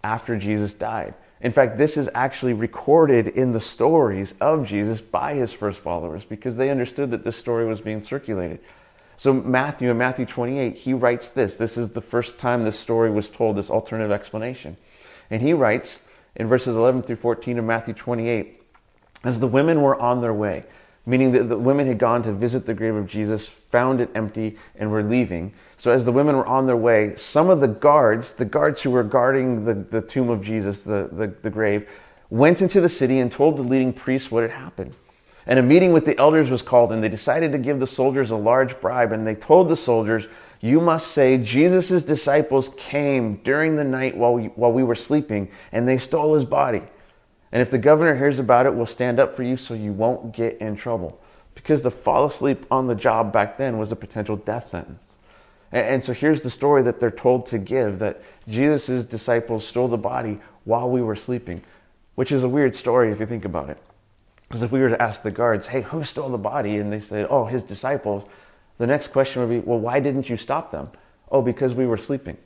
after 0.03 0.37
Jesus 0.37 0.73
died. 0.73 1.15
In 1.43 1.53
fact, 1.53 1.77
this 1.77 1.97
is 1.97 2.09
actually 2.15 2.55
recorded 2.55 3.29
in 3.29 3.53
the 3.53 3.61
stories 3.61 4.35
of 4.41 4.67
Jesus 4.67 5.01
by 5.01 5.35
his 5.35 5.53
first 5.53 5.81
followers 5.81 6.25
because 6.25 6.57
they 6.57 6.71
understood 6.71 7.11
that 7.11 7.25
this 7.25 7.37
story 7.37 7.67
was 7.67 7.81
being 7.81 8.03
circulated. 8.03 8.61
So, 9.19 9.33
Matthew, 9.33 9.91
in 9.91 9.99
Matthew 9.99 10.25
28, 10.25 10.77
he 10.77 10.95
writes 10.95 11.29
this. 11.29 11.57
This 11.57 11.77
is 11.77 11.91
the 11.91 12.01
first 12.01 12.39
time 12.39 12.65
this 12.65 12.79
story 12.79 13.11
was 13.11 13.29
told, 13.29 13.57
this 13.57 13.71
alternative 13.71 14.11
explanation. 14.11 14.79
And 15.31 15.43
he 15.43 15.53
writes 15.53 16.03
in 16.35 16.49
verses 16.49 16.75
11 16.75 17.03
through 17.03 17.17
14 17.17 17.59
of 17.59 17.65
Matthew 17.65 17.95
28 17.95 18.63
As 19.25 19.41
the 19.41 19.47
women 19.47 19.83
were 19.83 20.01
on 20.01 20.23
their 20.23 20.33
way, 20.33 20.65
meaning 21.05 21.33
that 21.33 21.45
the 21.45 21.59
women 21.59 21.87
had 21.87 21.99
gone 21.99 22.23
to 22.23 22.33
visit 22.33 22.67
the 22.67 22.75
grave 22.75 22.95
of 22.95 23.09
Jesus, 23.09 23.49
found 23.49 24.01
it 24.01 24.11
empty, 24.15 24.57
and 24.77 24.91
were 24.91 25.03
leaving. 25.03 25.53
So 25.77 25.91
as 25.91 26.05
the 26.05 26.13
women 26.13 26.37
were 26.37 26.47
on 26.47 26.67
their 26.67 26.77
way, 26.77 27.17
some 27.17 27.51
of 27.51 27.61
the 27.61 27.69
guards, 27.69 28.35
the 28.35 28.45
guards 28.45 28.83
who 28.83 28.91
were 28.91 29.03
guarding 29.03 29.65
the, 29.65 29.75
the 29.75 30.01
tomb 30.01 30.31
of 30.31 30.43
Jesus, 30.43 30.83
the, 30.83 31.09
the, 31.11 31.27
the 31.27 31.51
grave, 31.51 31.89
went 32.31 32.63
into 32.63 32.81
the 32.81 32.89
city 32.89 33.19
and 33.19 33.33
told 33.33 33.57
the 33.57 33.63
leading 33.63 33.93
priests 33.93 34.31
what 34.31 34.43
had 34.43 34.53
happened. 34.53 34.95
And 35.45 35.59
a 35.59 35.63
meeting 35.63 35.93
with 35.93 36.07
the 36.07 36.17
elders 36.19 36.51
was 36.51 36.63
called, 36.63 36.93
and 36.93 37.03
they 37.03 37.09
decided 37.09 37.51
to 37.53 37.59
give 37.59 37.81
the 37.81 37.87
soldiers 37.87 38.31
a 38.31 38.37
large 38.37 38.81
bribe. 38.81 39.11
And 39.11 39.27
they 39.27 39.35
told 39.35 39.69
the 39.69 39.77
soldiers, 39.77 40.27
You 40.61 40.81
must 40.81 41.09
say, 41.09 41.37
Jesus' 41.37 42.05
disciples 42.05 42.69
came 42.79 43.37
during 43.37 43.75
the 43.75 43.85
night 43.85 44.17
while 44.17 44.35
we, 44.35 44.47
while 44.47 44.73
we 44.73 44.85
were 44.85 44.95
sleeping, 44.95 45.49
and 45.73 45.89
they 45.89 45.99
stole 45.99 46.35
his 46.35 46.45
body. 46.45 46.83
And 47.53 47.61
if 47.61 47.71
the 47.71 47.79
governor 47.79 48.17
hears 48.17 48.39
about 48.39 48.67
it, 48.67 48.75
we'll 48.75 48.87
stand 48.87 49.21
up 49.21 49.37
for 49.37 49.43
you 49.43 49.57
so 49.57 49.75
you 49.75 49.93
won't 49.93 50.33
get 50.33 50.59
in 50.59 50.75
trouble. 50.75 51.21
Because 51.55 51.83
to 51.83 51.91
fall 51.91 52.27
asleep 52.27 52.65
on 52.71 52.87
the 52.87 52.95
job 52.95 53.33
back 53.33 53.59
then 53.59 53.79
was 53.79 53.93
a 53.93 53.97
potential 53.97 54.37
death 54.37 54.67
sentence. 54.69 55.03
And, 55.71 55.87
and 55.87 56.05
so 56.05 56.15
here's 56.15 56.41
the 56.41 56.51
story 56.51 56.83
that 56.83 56.99
they're 56.99 57.11
told 57.11 57.47
to 57.47 57.59
give 57.59 57.99
that 57.99 58.23
Jesus' 58.49 59.05
disciples 59.05 59.67
stole 59.67 59.89
the 59.89 59.99
body 59.99 60.41
while 60.65 60.89
we 60.89 61.03
were 61.03 61.17
sleeping, 61.17 61.63
which 62.15 62.33
is 62.33 62.43
a 62.43 62.49
weird 62.49 62.75
story 62.75 63.13
if 63.13 63.21
you 63.21 63.27
think 63.27 63.45
about 63.45 63.69
it. 63.69 63.79
Because 64.49 64.63
if 64.63 64.73
we 64.73 64.81
were 64.81 64.91
to 64.91 65.01
ask 65.01 65.23
the 65.23 65.31
guards, 65.31 65.69
hey, 65.69 65.83
who 65.83 66.05
stole 66.05 66.31
the 66.31 66.39
body? 66.39 66.77
And 66.77 66.93
they 66.93 67.01
said, 67.01 67.27
oh, 67.29 67.47
his 67.47 67.63
disciples. 67.63 68.25
The 68.79 68.87
next 68.87 69.09
question 69.09 69.43
would 69.43 69.51
be, 69.51 69.61
well, 69.61 69.79
why 69.79 70.01
didn't 70.01 70.29
you 70.29 70.37
stop 70.37 70.71
them? 70.71 70.91
Oh, 71.31 71.43
because 71.43 71.75
we 71.75 71.87
were 71.87 71.99
sleeping. 71.99 72.37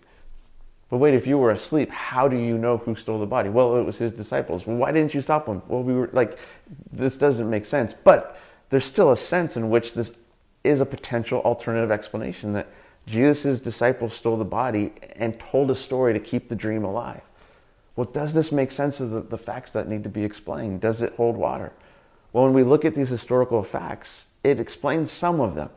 But 0.89 0.99
wait, 0.99 1.15
if 1.15 1.27
you 1.27 1.37
were 1.39 1.51
asleep, 1.51 1.91
how 1.91 2.29
do 2.29 2.37
you 2.37 2.57
know 2.57 2.77
who 2.77 2.95
stole 2.95 3.19
the 3.19 3.27
body? 3.27 3.49
Well, 3.49 3.77
it 3.77 3.83
was 3.83 3.99
his 3.99 4.13
disciples. 4.13 4.67
Well, 4.67 4.77
why 4.77 4.93
didn't 4.93 5.15
you 5.15 5.21
stop 5.21 5.47
them? 5.47 5.63
Well, 5.67 5.83
we 5.83 5.93
were 5.93 6.11
like, 6.13 6.39
this 6.93 7.17
doesn't 7.17 7.51
make 7.51 7.65
sense. 7.65 7.93
But 7.93 8.39
there's 8.71 8.85
still 8.85 9.11
a 9.11 9.17
sense 9.17 9.57
in 9.57 9.69
which 9.69 9.95
this 9.95 10.17
is 10.63 10.81
a 10.81 10.87
potential 10.87 11.41
alternative 11.41 11.91
explanation 11.91 12.53
that 12.53 12.69
Jesus' 13.07 13.61
disciples 13.61 14.15
stole 14.15 14.37
the 14.37 14.45
body 14.45 14.93
and 15.17 15.39
told 15.39 15.71
a 15.71 15.75
story 15.75 16.13
to 16.13 16.21
keep 16.21 16.49
the 16.49 16.57
dream 16.57 16.85
alive. 16.85 17.23
Well, 17.95 18.07
does 18.07 18.35
this 18.35 18.53
make 18.53 18.71
sense 18.71 19.01
of 19.01 19.11
the, 19.11 19.21
the 19.23 19.39
facts 19.39 19.73
that 19.73 19.89
need 19.89 20.03
to 20.05 20.11
be 20.11 20.25
explained? 20.25 20.81
Does 20.81 21.03
it 21.03 21.15
hold 21.15 21.37
water? 21.37 21.73
Well, 22.33 22.45
when 22.45 22.53
we 22.53 22.63
look 22.63 22.85
at 22.85 22.95
these 22.95 23.09
historical 23.09 23.63
facts, 23.63 24.27
it 24.45 24.61
explains 24.61 25.11
some 25.11 25.41
of 25.41 25.55
them. 25.55 25.71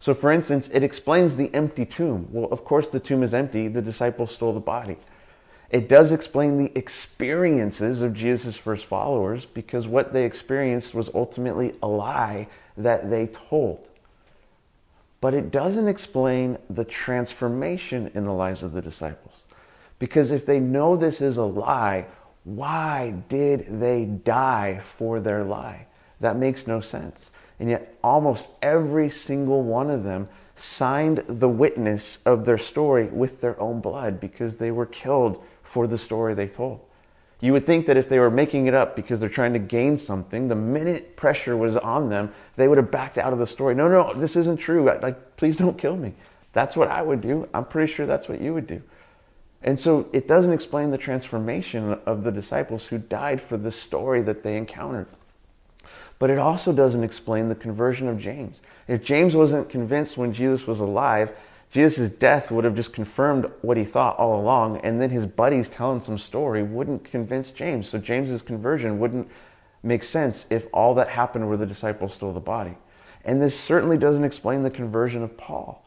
So, 0.00 0.14
for 0.14 0.32
instance, 0.32 0.68
it 0.72 0.82
explains 0.82 1.36
the 1.36 1.54
empty 1.54 1.84
tomb. 1.84 2.28
Well, 2.32 2.48
of 2.50 2.64
course, 2.64 2.88
the 2.88 3.00
tomb 3.00 3.22
is 3.22 3.34
empty. 3.34 3.68
The 3.68 3.82
disciples 3.82 4.34
stole 4.34 4.54
the 4.54 4.60
body. 4.60 4.96
It 5.68 5.88
does 5.88 6.10
explain 6.10 6.56
the 6.58 6.76
experiences 6.76 8.02
of 8.02 8.14
Jesus' 8.14 8.56
first 8.56 8.86
followers 8.86 9.44
because 9.44 9.86
what 9.86 10.12
they 10.12 10.24
experienced 10.24 10.94
was 10.94 11.10
ultimately 11.14 11.74
a 11.82 11.86
lie 11.86 12.48
that 12.76 13.10
they 13.10 13.26
told. 13.28 13.86
But 15.20 15.34
it 15.34 15.50
doesn't 15.50 15.86
explain 15.86 16.56
the 16.68 16.84
transformation 16.84 18.10
in 18.14 18.24
the 18.24 18.32
lives 18.32 18.62
of 18.62 18.72
the 18.72 18.82
disciples. 18.82 19.42
Because 19.98 20.30
if 20.30 20.46
they 20.46 20.58
know 20.58 20.96
this 20.96 21.20
is 21.20 21.36
a 21.36 21.44
lie, 21.44 22.06
why 22.44 23.22
did 23.28 23.80
they 23.80 24.06
die 24.06 24.80
for 24.82 25.20
their 25.20 25.44
lie? 25.44 25.86
That 26.20 26.36
makes 26.36 26.66
no 26.66 26.80
sense. 26.80 27.30
And 27.60 27.68
yet, 27.68 27.96
almost 28.02 28.48
every 28.62 29.10
single 29.10 29.62
one 29.62 29.90
of 29.90 30.02
them 30.02 30.28
signed 30.56 31.22
the 31.28 31.48
witness 31.48 32.18
of 32.24 32.46
their 32.46 32.58
story 32.58 33.06
with 33.06 33.40
their 33.42 33.58
own 33.60 33.80
blood 33.80 34.18
because 34.18 34.56
they 34.56 34.70
were 34.70 34.86
killed 34.86 35.44
for 35.62 35.86
the 35.86 35.98
story 35.98 36.34
they 36.34 36.48
told. 36.48 36.80
You 37.40 37.52
would 37.52 37.66
think 37.66 37.86
that 37.86 37.96
if 37.96 38.08
they 38.08 38.18
were 38.18 38.30
making 38.30 38.66
it 38.66 38.74
up 38.74 38.96
because 38.96 39.20
they're 39.20 39.28
trying 39.28 39.52
to 39.54 39.58
gain 39.58 39.98
something, 39.98 40.48
the 40.48 40.54
minute 40.54 41.16
pressure 41.16 41.56
was 41.56 41.76
on 41.76 42.08
them, 42.08 42.32
they 42.56 42.66
would 42.66 42.78
have 42.78 42.90
backed 42.90 43.16
out 43.16 43.32
of 43.32 43.38
the 43.38 43.46
story. 43.46 43.74
No, 43.74 43.88
no, 43.88 44.12
this 44.14 44.36
isn't 44.36 44.58
true. 44.58 44.84
Like, 44.84 45.36
please 45.36 45.56
don't 45.56 45.78
kill 45.78 45.96
me. 45.96 46.14
That's 46.52 46.76
what 46.76 46.88
I 46.88 47.00
would 47.02 47.20
do. 47.20 47.48
I'm 47.54 47.64
pretty 47.64 47.92
sure 47.92 48.06
that's 48.06 48.28
what 48.28 48.40
you 48.40 48.52
would 48.52 48.66
do. 48.66 48.82
And 49.62 49.78
so 49.78 50.08
it 50.12 50.26
doesn't 50.26 50.52
explain 50.52 50.90
the 50.90 50.98
transformation 50.98 51.98
of 52.06 52.24
the 52.24 52.32
disciples 52.32 52.86
who 52.86 52.98
died 52.98 53.40
for 53.40 53.56
the 53.56 53.70
story 53.70 54.22
that 54.22 54.42
they 54.42 54.56
encountered. 54.56 55.06
But 56.20 56.30
it 56.30 56.38
also 56.38 56.72
doesn't 56.72 57.02
explain 57.02 57.48
the 57.48 57.56
conversion 57.56 58.06
of 58.06 58.20
James. 58.20 58.60
If 58.86 59.02
James 59.02 59.34
wasn't 59.34 59.70
convinced 59.70 60.16
when 60.16 60.32
Jesus 60.32 60.66
was 60.66 60.78
alive, 60.78 61.32
Jesus' 61.72 62.10
death 62.10 62.50
would 62.50 62.64
have 62.64 62.76
just 62.76 62.92
confirmed 62.92 63.50
what 63.62 63.76
he 63.76 63.84
thought 63.84 64.18
all 64.18 64.38
along, 64.38 64.78
and 64.78 65.00
then 65.00 65.10
his 65.10 65.24
buddies 65.24 65.68
telling 65.68 66.02
some 66.02 66.18
story 66.18 66.62
wouldn't 66.62 67.04
convince 67.04 67.50
James. 67.50 67.88
So 67.88 67.98
James's 67.98 68.42
conversion 68.42 68.98
wouldn't 68.98 69.30
make 69.82 70.02
sense 70.02 70.46
if 70.50 70.66
all 70.72 70.94
that 70.96 71.08
happened 71.08 71.48
were 71.48 71.56
the 71.56 71.66
disciples 71.66 72.14
stole 72.14 72.32
the 72.32 72.40
body. 72.40 72.76
And 73.24 73.40
this 73.40 73.58
certainly 73.58 73.96
doesn't 73.96 74.24
explain 74.24 74.62
the 74.62 74.70
conversion 74.70 75.22
of 75.22 75.38
Paul. 75.38 75.82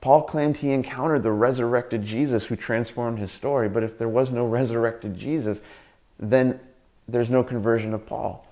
Paul 0.00 0.22
claimed 0.22 0.58
he 0.58 0.72
encountered 0.72 1.22
the 1.22 1.32
resurrected 1.32 2.04
Jesus 2.04 2.44
who 2.44 2.56
transformed 2.56 3.18
his 3.18 3.32
story, 3.32 3.68
but 3.68 3.82
if 3.82 3.98
there 3.98 4.08
was 4.08 4.32
no 4.32 4.46
resurrected 4.46 5.18
Jesus, 5.18 5.60
then 6.18 6.60
there's 7.06 7.30
no 7.30 7.42
conversion 7.42 7.92
of 7.92 8.06
Paul. 8.06 8.46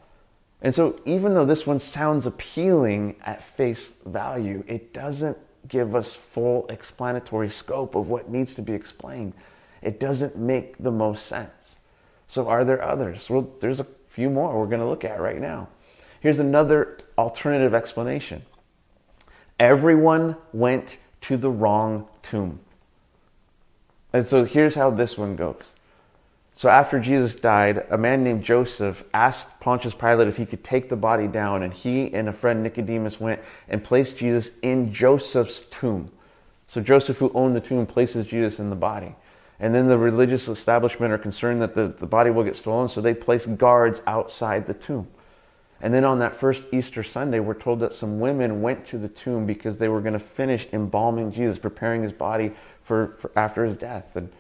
And 0.62 0.73
so, 0.73 1.00
even 1.04 1.35
though 1.35 1.45
this 1.45 1.66
one 1.66 1.81
sounds 1.81 2.25
appealing 2.25 3.16
at 3.25 3.42
face 3.42 3.95
value, 4.07 4.62
it 4.69 4.95
doesn't 4.95 5.37
give 5.66 5.97
us 5.97 6.14
full 6.14 6.69
explanatory 6.69 7.49
scope 7.49 7.97
of 7.97 8.09
what 8.09 8.31
needs 8.31 8.54
to 8.54 8.62
be 8.62 8.73
explained. 8.73 9.35
It 9.83 9.99
doesn't 9.99 10.37
make 10.37 10.78
the 10.78 10.92
most 10.92 11.26
sense. 11.26 11.75
So, 12.28 12.49
are 12.49 12.64
there 12.64 12.81
others? 12.81 13.28
Well, 13.28 13.50
there's 13.61 13.81
a 13.81 13.87
few 14.09 14.31
more 14.31 14.59
we're 14.59 14.66
going 14.66 14.81
to 14.81 14.88
look 14.88 15.04
at 15.04 15.21
right 15.21 15.40
now. 15.40 15.69
Here's 16.21 16.38
another 16.38 16.97
alternative 17.19 17.75
explanation 17.75 18.42
everyone 19.59 20.37
went 20.52 20.97
to 21.23 21.37
the 21.37 21.50
wrong 21.50 22.07
tomb. 22.23 22.61
And 24.12 24.28
so, 24.28 24.45
here's 24.45 24.76
how 24.76 24.90
this 24.90 25.19
one 25.19 25.35
goes 25.35 25.64
so 26.54 26.68
after 26.68 27.00
Jesus 27.00 27.35
died, 27.35 27.87
a 27.90 27.97
man 27.97 28.23
named 28.23 28.44
Joseph 28.44 29.04
asked 29.14 29.59
Pontius 29.61 29.94
Pilate 29.94 30.28
if 30.28 30.37
he 30.37 30.47
could 30.47 30.62
take 30.62 30.88
the 30.88 30.97
body 30.97 31.26
down, 31.26 31.62
and 31.62 31.73
he 31.73 32.12
and 32.12 32.28
a 32.28 32.32
friend 32.32 32.62
Nicodemus 32.62 33.18
went 33.18 33.40
and 33.68 33.82
placed 33.82 34.18
Jesus 34.18 34.50
in 34.61 34.92
Joseph's 34.92 35.61
tomb. 35.61 36.11
So 36.68 36.80
Joseph, 36.80 37.18
who 37.18 37.32
owned 37.35 37.56
the 37.56 37.61
tomb, 37.61 37.87
places 37.87 38.26
Jesus 38.26 38.59
in 38.59 38.71
the 38.71 38.76
body. 38.76 39.14
And 39.59 39.75
then 39.75 39.88
the 39.88 39.99
religious 39.99 40.49
establishment 40.49 41.12
are 41.12 41.18
concerned 41.18 41.62
that 41.62 41.75
the, 41.75 41.88
the 41.88 42.06
body 42.06 42.30
will 42.30 42.44
get 42.44 42.56
stolen, 42.56 42.88
so 42.88 43.00
they 43.00 43.14
place 43.14 43.47
guards 43.47 44.02
outside 44.06 44.66
the 44.66 44.75
tomb. 44.75 45.09
And 45.80 45.92
then 45.92 46.04
on 46.04 46.18
that 46.21 46.37
first 46.37 46.64
Easter 46.73 47.02
Sunday, 47.02 47.40
we're 47.40 47.54
told 47.54 47.80
that 47.80 47.92
some 47.92 48.21
women 48.21 48.62
went 48.62 48.85
to 48.87 48.99
the 48.99 49.09
tomb 49.09 49.47
because 49.47 49.78
they 49.78 49.88
were 49.88 50.00
going 50.00 50.12
to 50.12 50.21
finish 50.21 50.68
embalming 50.73 51.32
Jesus, 51.32 51.59
preparing 51.59 52.02
his 52.02 52.12
body 52.12 52.52
for, 52.82 53.16
for 53.21 53.32
after 53.37 53.64
his 53.64 53.75
death. 53.75 54.14
And 54.14 54.30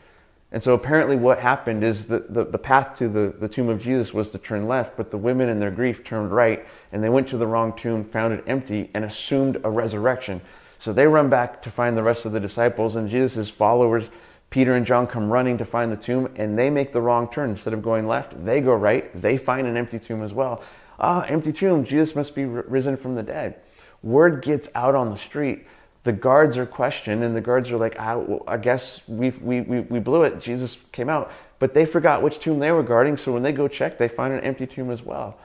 and 0.52 0.62
so 0.62 0.74
apparently 0.74 1.16
what 1.16 1.38
happened 1.38 1.82
is 1.82 2.06
that 2.06 2.32
the, 2.32 2.44
the 2.44 2.58
path 2.58 2.96
to 2.98 3.08
the, 3.08 3.34
the 3.38 3.48
tomb 3.48 3.70
of 3.70 3.80
Jesus 3.80 4.12
was 4.12 4.28
to 4.30 4.38
turn 4.38 4.68
left, 4.68 4.98
but 4.98 5.10
the 5.10 5.16
women 5.16 5.48
in 5.48 5.58
their 5.58 5.70
grief 5.70 6.04
turned 6.04 6.30
right, 6.30 6.66
and 6.92 7.02
they 7.02 7.08
went 7.08 7.26
to 7.28 7.38
the 7.38 7.46
wrong 7.46 7.74
tomb, 7.74 8.04
found 8.04 8.34
it 8.34 8.44
empty, 8.46 8.90
and 8.92 9.02
assumed 9.02 9.58
a 9.64 9.70
resurrection. 9.70 10.42
So 10.78 10.92
they 10.92 11.06
run 11.06 11.30
back 11.30 11.62
to 11.62 11.70
find 11.70 11.96
the 11.96 12.02
rest 12.02 12.26
of 12.26 12.32
the 12.32 12.40
disciples, 12.40 12.96
and 12.96 13.08
Jesus' 13.08 13.48
followers, 13.48 14.10
Peter 14.50 14.74
and 14.74 14.84
John, 14.84 15.06
come 15.06 15.32
running 15.32 15.56
to 15.56 15.64
find 15.64 15.90
the 15.90 15.96
tomb, 15.96 16.30
and 16.36 16.58
they 16.58 16.68
make 16.68 16.92
the 16.92 17.00
wrong 17.00 17.32
turn. 17.32 17.48
Instead 17.48 17.72
of 17.72 17.82
going 17.82 18.06
left, 18.06 18.44
they 18.44 18.60
go 18.60 18.74
right. 18.74 19.10
They 19.14 19.38
find 19.38 19.66
an 19.66 19.78
empty 19.78 19.98
tomb 19.98 20.22
as 20.22 20.34
well. 20.34 20.62
Ah, 21.00 21.22
empty 21.22 21.52
tomb. 21.52 21.84
Jesus 21.84 22.14
must 22.14 22.34
be 22.34 22.44
risen 22.44 22.98
from 22.98 23.14
the 23.14 23.22
dead. 23.22 23.56
Word 24.02 24.42
gets 24.42 24.68
out 24.74 24.94
on 24.94 25.08
the 25.08 25.16
street. 25.16 25.66
The 26.04 26.12
guards 26.12 26.56
are 26.58 26.66
questioned, 26.66 27.22
and 27.22 27.36
the 27.36 27.40
guards 27.40 27.70
are 27.70 27.76
like, 27.76 27.96
ah, 27.98 28.20
I, 28.48 28.54
I 28.54 28.56
guess 28.56 29.06
we, 29.06 29.30
we, 29.30 29.60
we, 29.60 29.80
we 29.80 30.00
blew 30.00 30.24
it. 30.24 30.40
Jesus 30.40 30.76
came 30.90 31.08
out. 31.08 31.30
But 31.60 31.74
they 31.74 31.86
forgot 31.86 32.22
which 32.22 32.40
tomb 32.40 32.58
they 32.58 32.72
were 32.72 32.82
guarding, 32.82 33.16
so 33.16 33.32
when 33.32 33.44
they 33.44 33.52
go 33.52 33.68
check, 33.68 33.98
they 33.98 34.08
find 34.08 34.34
an 34.34 34.40
empty 34.40 34.66
tomb 34.66 34.90
as 34.90 35.02
well. 35.02 35.38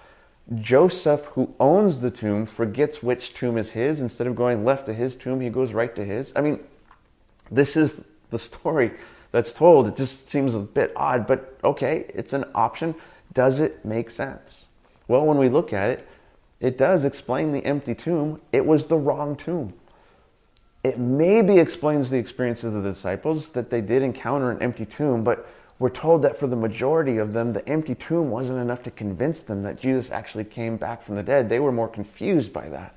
Joseph, 0.56 1.26
who 1.26 1.54
owns 1.60 2.00
the 2.00 2.10
tomb, 2.10 2.46
forgets 2.46 3.04
which 3.04 3.34
tomb 3.34 3.58
is 3.58 3.72
his. 3.72 4.02
Instead 4.02 4.28
of 4.28 4.36
going 4.36 4.66
left 4.66 4.86
to 4.88 4.94
his 4.94 5.16
tomb, 5.16 5.42
he 5.42 5.50
goes 5.50 5.74
right 5.74 5.96
to 5.96 6.04
his. 6.04 6.34
I 6.36 6.42
mean, 6.42 6.60
this 7.52 7.76
is 7.76 8.02
the 8.32 8.40
story 8.40 8.92
that's 9.32 9.52
told. 9.52 9.88
It 9.88 9.96
just 9.96 10.30
seems 10.30 10.56
a 10.56 10.60
bit 10.60 10.92
odd, 10.96 11.28
but 11.28 11.58
okay, 11.64 12.06
it's 12.14 12.34
an 12.34 12.46
option. 12.56 12.96
Does 13.34 13.60
it 13.60 13.84
make 13.86 14.10
sense? 14.10 14.66
Well, 15.08 15.26
when 15.26 15.38
we 15.38 15.50
look 15.50 15.74
at 15.74 15.92
it, 15.92 16.08
it 16.60 16.78
does 16.78 17.06
explain 17.06 17.52
the 17.52 17.64
empty 17.64 17.94
tomb. 17.94 18.42
It 18.52 18.66
was 18.66 18.88
the 18.88 18.98
wrong 18.98 19.36
tomb. 19.36 19.74
It 20.88 20.98
maybe 20.98 21.60
explains 21.60 22.10
the 22.10 22.18
experiences 22.18 22.74
of 22.74 22.82
the 22.82 22.92
disciples 22.92 23.50
that 23.50 23.70
they 23.70 23.82
did 23.82 24.04
encounter 24.04 24.52
an 24.52 24.62
empty 24.62 24.86
tomb, 24.86 25.22
but 25.22 25.46
we're 25.80 25.90
told 25.90 26.22
that 26.22 26.40
for 26.40 26.48
the 26.48 26.56
majority 26.56 27.18
of 27.18 27.34
them, 27.34 27.52
the 27.52 27.68
empty 27.68 27.94
tomb 27.94 28.32
wasn't 28.32 28.60
enough 28.60 28.84
to 28.84 28.92
convince 28.92 29.42
them 29.42 29.64
that 29.64 29.82
Jesus 29.82 30.12
actually 30.12 30.46
came 30.46 30.78
back 30.78 31.04
from 31.04 31.16
the 31.16 31.24
dead. 31.24 31.50
They 31.50 31.60
were 31.60 31.74
more 31.74 31.90
confused 31.90 32.54
by 32.54 32.70
that. 32.70 32.96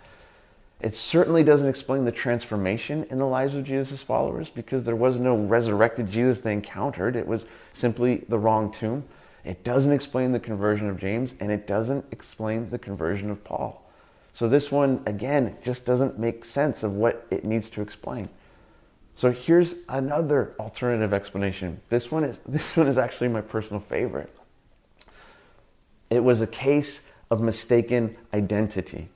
It 0.81 0.95
certainly 0.95 1.43
doesn't 1.43 1.69
explain 1.69 2.05
the 2.05 2.13
transformation 2.13 3.09
in 3.11 3.19
the 3.19 3.27
lives 3.27 3.57
of 3.57 3.65
Jesus' 3.65 4.05
followers 4.05 4.51
because 4.51 4.85
there 4.85 4.95
was 4.95 5.19
no 5.19 5.35
resurrected 5.35 6.13
Jesus 6.13 6.39
they 6.39 6.53
encountered. 6.53 7.17
It 7.17 7.27
was 7.27 7.45
simply 7.73 8.25
the 8.29 8.39
wrong 8.39 8.71
tomb. 8.71 9.03
It 9.45 9.65
doesn't 9.65 9.93
explain 9.93 10.31
the 10.31 10.39
conversion 10.39 10.89
of 10.89 11.01
James, 11.01 11.35
and 11.41 11.51
it 11.51 11.67
doesn't 11.67 12.05
explain 12.13 12.71
the 12.71 12.79
conversion 12.79 13.33
of 13.33 13.43
Paul. 13.43 13.85
So 14.33 14.49
this 14.49 14.71
one, 14.71 15.03
again, 15.07 15.57
just 15.63 15.85
doesn't 15.85 16.19
make 16.19 16.45
sense 16.45 16.83
of 16.83 16.95
what 16.95 17.27
it 17.31 17.45
needs 17.45 17.69
to 17.71 17.83
explain. 17.83 18.29
So 19.17 19.31
here's 19.31 19.75
another 19.89 20.55
alternative 20.59 21.13
explanation. 21.13 21.81
This 21.91 22.11
one 22.11 22.25
is 22.25 22.39
this 22.49 22.77
one 22.77 22.89
is 22.89 22.99
actually 22.99 23.29
my 23.29 23.43
personal 23.43 23.81
favorite. 23.81 24.35
It 26.09 26.25
was 26.25 26.41
a 26.41 26.47
case 26.47 27.03
of 27.31 27.41
mistaken 27.41 28.17
identity. 28.33 29.09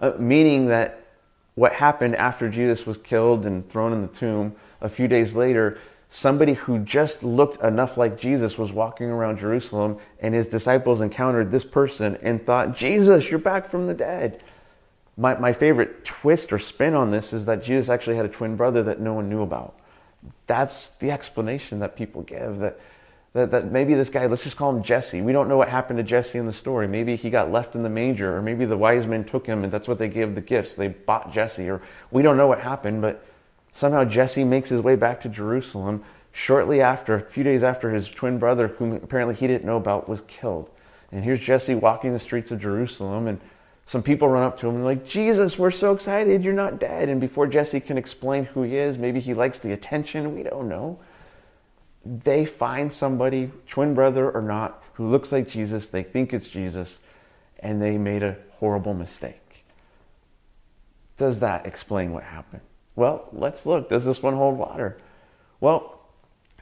Uh, 0.00 0.12
meaning 0.18 0.66
that 0.66 1.06
what 1.54 1.74
happened 1.74 2.16
after 2.16 2.48
Jesus 2.48 2.86
was 2.86 2.98
killed 2.98 3.46
and 3.46 3.68
thrown 3.68 3.92
in 3.92 4.02
the 4.02 4.08
tomb, 4.08 4.56
a 4.80 4.88
few 4.88 5.06
days 5.06 5.34
later, 5.34 5.78
somebody 6.14 6.52
who 6.52 6.78
just 6.78 7.22
looked 7.22 7.62
enough 7.64 7.96
like 7.96 8.20
Jesus 8.20 8.58
was 8.58 8.70
walking 8.70 9.06
around 9.06 9.38
Jerusalem, 9.38 9.96
and 10.20 10.34
his 10.34 10.46
disciples 10.46 11.00
encountered 11.00 11.50
this 11.50 11.64
person 11.64 12.18
and 12.20 12.44
thought, 12.44 12.76
Jesus, 12.76 13.30
you're 13.30 13.38
back 13.38 13.70
from 13.70 13.86
the 13.86 13.94
dead. 13.94 14.42
My, 15.16 15.38
my 15.38 15.54
favorite 15.54 16.04
twist 16.04 16.52
or 16.52 16.58
spin 16.58 16.92
on 16.92 17.12
this 17.12 17.32
is 17.32 17.46
that 17.46 17.64
Jesus 17.64 17.88
actually 17.88 18.16
had 18.16 18.26
a 18.26 18.28
twin 18.28 18.56
brother 18.56 18.82
that 18.82 19.00
no 19.00 19.14
one 19.14 19.30
knew 19.30 19.40
about. 19.40 19.74
That's 20.46 20.90
the 20.90 21.10
explanation 21.10 21.78
that 21.78 21.96
people 21.96 22.20
give. 22.20 22.58
That, 22.58 22.78
that, 23.32 23.50
that 23.50 23.72
maybe 23.72 23.94
this 23.94 24.10
guy, 24.10 24.26
let's 24.26 24.44
just 24.44 24.58
call 24.58 24.76
him 24.76 24.82
Jesse. 24.82 25.22
We 25.22 25.32
don't 25.32 25.48
know 25.48 25.56
what 25.56 25.70
happened 25.70 25.96
to 25.96 26.02
Jesse 26.02 26.36
in 26.36 26.44
the 26.44 26.52
story. 26.52 26.86
Maybe 26.88 27.16
he 27.16 27.30
got 27.30 27.50
left 27.50 27.74
in 27.74 27.82
the 27.82 27.88
manger, 27.88 28.36
or 28.36 28.42
maybe 28.42 28.66
the 28.66 28.76
wise 28.76 29.06
men 29.06 29.24
took 29.24 29.46
him 29.46 29.64
and 29.64 29.72
that's 29.72 29.88
what 29.88 29.98
they 29.98 30.08
gave 30.08 30.34
the 30.34 30.42
gifts. 30.42 30.74
They 30.74 30.88
bought 30.88 31.32
Jesse, 31.32 31.70
or 31.70 31.80
we 32.10 32.22
don't 32.22 32.36
know 32.36 32.48
what 32.48 32.60
happened, 32.60 33.00
but 33.00 33.24
somehow 33.72 34.04
Jesse 34.04 34.44
makes 34.44 34.68
his 34.68 34.80
way 34.80 34.96
back 34.96 35.20
to 35.22 35.28
Jerusalem 35.28 36.04
shortly 36.32 36.80
after, 36.80 37.14
a 37.14 37.20
few 37.20 37.44
days 37.44 37.62
after 37.62 37.90
his 37.90 38.08
twin 38.08 38.38
brother, 38.38 38.68
whom 38.68 38.92
apparently 38.92 39.34
he 39.34 39.46
didn't 39.46 39.64
know 39.64 39.76
about, 39.76 40.08
was 40.08 40.22
killed. 40.22 40.70
And 41.10 41.24
here's 41.24 41.40
Jesse 41.40 41.74
walking 41.74 42.12
the 42.12 42.18
streets 42.18 42.50
of 42.50 42.60
Jerusalem, 42.60 43.26
and 43.26 43.40
some 43.84 44.02
people 44.02 44.28
run 44.28 44.44
up 44.44 44.58
to 44.60 44.68
him 44.68 44.76
and 44.76 44.84
like, 44.84 45.06
Jesus, 45.06 45.58
we're 45.58 45.70
so 45.70 45.92
excited, 45.92 46.44
you're 46.44 46.54
not 46.54 46.78
dead. 46.78 47.08
And 47.08 47.20
before 47.20 47.46
Jesse 47.46 47.80
can 47.80 47.98
explain 47.98 48.44
who 48.44 48.62
he 48.62 48.76
is, 48.76 48.96
maybe 48.96 49.20
he 49.20 49.34
likes 49.34 49.58
the 49.58 49.72
attention, 49.72 50.34
we 50.34 50.42
don't 50.42 50.68
know. 50.68 50.98
They 52.04 52.46
find 52.46 52.92
somebody, 52.92 53.50
twin 53.68 53.94
brother 53.94 54.30
or 54.30 54.42
not, 54.42 54.82
who 54.94 55.06
looks 55.08 55.30
like 55.30 55.48
Jesus, 55.48 55.88
they 55.88 56.02
think 56.02 56.32
it's 56.32 56.48
Jesus, 56.48 56.98
and 57.58 57.82
they 57.82 57.98
made 57.98 58.22
a 58.22 58.36
horrible 58.52 58.94
mistake. 58.94 59.64
Does 61.16 61.40
that 61.40 61.66
explain 61.66 62.12
what 62.12 62.24
happened? 62.24 62.62
Well, 62.94 63.28
let's 63.32 63.66
look. 63.66 63.88
Does 63.88 64.04
this 64.04 64.22
one 64.22 64.34
hold 64.34 64.58
water? 64.58 64.98
Well, 65.60 66.00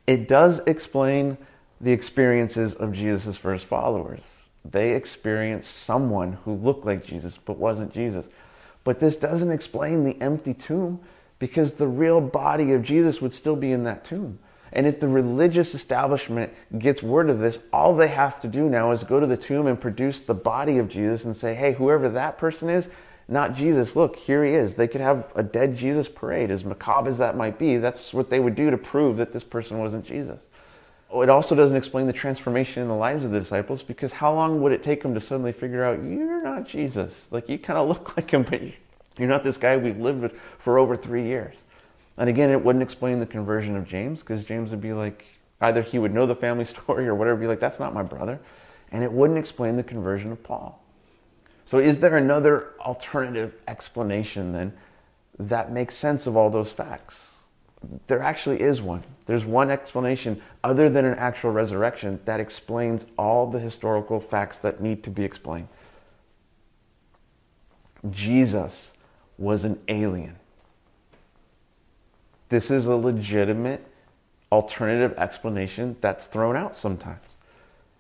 it 0.07 0.29
does 0.29 0.61
explain 0.67 1.39
the 1.81 1.93
experiences 1.93 2.75
of 2.75 2.93
Jesus' 2.93 3.37
first 3.37 3.65
followers 3.65 4.21
they 4.65 4.93
experienced 4.93 5.75
someone 5.75 6.35
who 6.45 6.55
looked 6.55 6.85
like 6.85 7.05
Jesus 7.05 7.39
but 7.39 7.57
wasn't 7.57 7.93
Jesus. 7.93 8.29
But 8.85 9.01
this 9.01 9.17
doesn't 9.17 9.51
explain 9.51 10.05
the 10.05 10.21
empty 10.21 10.55
tomb 10.55 11.01
because 11.39 11.75
the 11.75 11.87
real 11.87 12.21
body 12.21 12.73
of 12.73 12.83
Jesus 12.83 13.21
would 13.21 13.35
still 13.35 13.57
be 13.57 13.73
in 13.73 13.85
that 13.85 14.05
tomb. 14.05 14.39
And 14.73 14.87
if 14.87 15.01
the 15.01 15.09
religious 15.09 15.75
establishment 15.75 16.53
gets 16.79 17.03
word 17.03 17.29
of 17.29 17.41
this, 17.41 17.59
all 17.73 17.97
they 17.97 18.09
have 18.09 18.41
to 18.43 18.49
do 18.49 18.69
now 18.69 18.93
is 18.93 19.03
go 19.03 19.19
to 19.19 19.27
the 19.27 19.37
tomb 19.37 19.67
and 19.67 19.81
produce 19.81 20.21
the 20.21 20.35
body 20.35 20.79
of 20.79 20.89
Jesus 20.89 21.25
and 21.25 21.37
say, 21.37 21.55
hey, 21.55 21.73
whoever 21.73 22.09
that 22.11 22.39
person 22.39 22.71
is, 22.71 22.89
not 23.31 23.55
Jesus, 23.55 23.95
look, 23.95 24.17
here 24.17 24.45
he 24.45 24.53
is. 24.53 24.75
They 24.75 24.89
could 24.89 25.01
have 25.01 25.31
a 25.37 25.43
dead 25.43 25.77
Jesus 25.77 26.09
parade, 26.09 26.51
as 26.51 26.65
macabre 26.65 27.09
as 27.09 27.19
that 27.19 27.37
might 27.37 27.59
be. 27.59 27.77
That's 27.77 28.13
what 28.13 28.29
they 28.29 28.41
would 28.41 28.57
do 28.57 28.71
to 28.71 28.77
prove 28.77 29.19
that 29.19 29.33
this 29.33 29.45
person 29.45 29.79
wasn't 29.79 30.05
Jesus. 30.05 30.41
It 31.13 31.29
also 31.29 31.55
doesn't 31.55 31.77
explain 31.77 32.07
the 32.07 32.13
transformation 32.13 32.83
in 32.83 32.89
the 32.89 32.95
lives 32.95 33.25
of 33.25 33.31
the 33.31 33.39
disciples 33.39 33.83
because 33.83 34.13
how 34.13 34.33
long 34.33 34.61
would 34.63 34.73
it 34.73 34.83
take 34.83 35.03
them 35.03 35.15
to 35.15 35.21
suddenly 35.21 35.53
figure 35.53 35.85
out 35.85 36.03
you're 36.03 36.43
not 36.43 36.67
Jesus? 36.67 37.29
Like 37.31 37.49
you 37.49 37.59
kind 37.59 37.79
of 37.79 37.89
look 37.89 38.17
like 38.17 38.31
him, 38.31 38.43
but 38.43 38.63
you're 39.17 39.29
not 39.29 39.45
this 39.45 39.57
guy 39.57 39.77
we've 39.77 39.99
lived 39.99 40.23
with 40.23 40.39
for 40.59 40.79
over 40.79 40.97
three 40.97 41.25
years. 41.25 41.57
And 42.17 42.29
again, 42.29 42.51
it 42.51 42.63
wouldn't 42.65 42.83
explain 42.83 43.21
the 43.21 43.27
conversion 43.27 43.77
of 43.77 43.87
James 43.87 44.21
because 44.21 44.45
James 44.45 44.71
would 44.71 44.81
be 44.81 44.93
like, 44.93 45.25
either 45.61 45.83
he 45.83 45.99
would 45.99 46.13
know 46.13 46.27
the 46.27 46.37
family 46.37 46.65
story 46.67 47.07
or 47.07 47.15
whatever, 47.15 47.39
be 47.39 47.47
like, 47.47 47.61
that's 47.61 47.81
not 47.81 47.95
my 47.95 48.03
brother. 48.03 48.41
And 48.93 49.05
it 49.05 49.13
wouldn't 49.13 49.39
explain 49.39 49.77
the 49.77 49.85
conversion 49.85 50.33
of 50.33 50.43
Paul. 50.43 50.83
So, 51.71 51.79
is 51.79 52.01
there 52.01 52.17
another 52.17 52.73
alternative 52.81 53.55
explanation 53.69 54.51
then 54.51 54.73
that 55.39 55.71
makes 55.71 55.95
sense 55.95 56.27
of 56.27 56.37
all 56.37 56.51
those 56.51 56.73
facts? 56.73 57.37
there 58.09 58.21
actually 58.21 58.61
is 58.61 58.83
one. 58.83 59.05
There's 59.27 59.45
one 59.45 59.71
explanation 59.71 60.43
other 60.65 60.91
than 60.91 61.05
an 61.05 61.17
actual 61.17 61.53
resurrection 61.53 62.19
that 62.25 62.41
explains 62.41 63.07
all 63.17 63.47
the 63.47 63.61
historical 63.61 64.19
facts 64.19 64.59
that 64.59 64.81
need 64.81 65.05
to 65.05 65.11
be 65.11 65.23
explained. 65.23 65.69
Jesus 68.11 68.93
was 69.39 69.65
an 69.65 69.81
alien. 69.87 70.41
This 72.49 72.69
is 72.69 72.87
a 72.87 72.97
legitimate 72.97 73.87
alternative 74.51 75.15
explanation 75.17 75.97
that's 76.01 76.27
thrown 76.27 76.57
out 76.57 76.75
sometimes. 76.75 77.37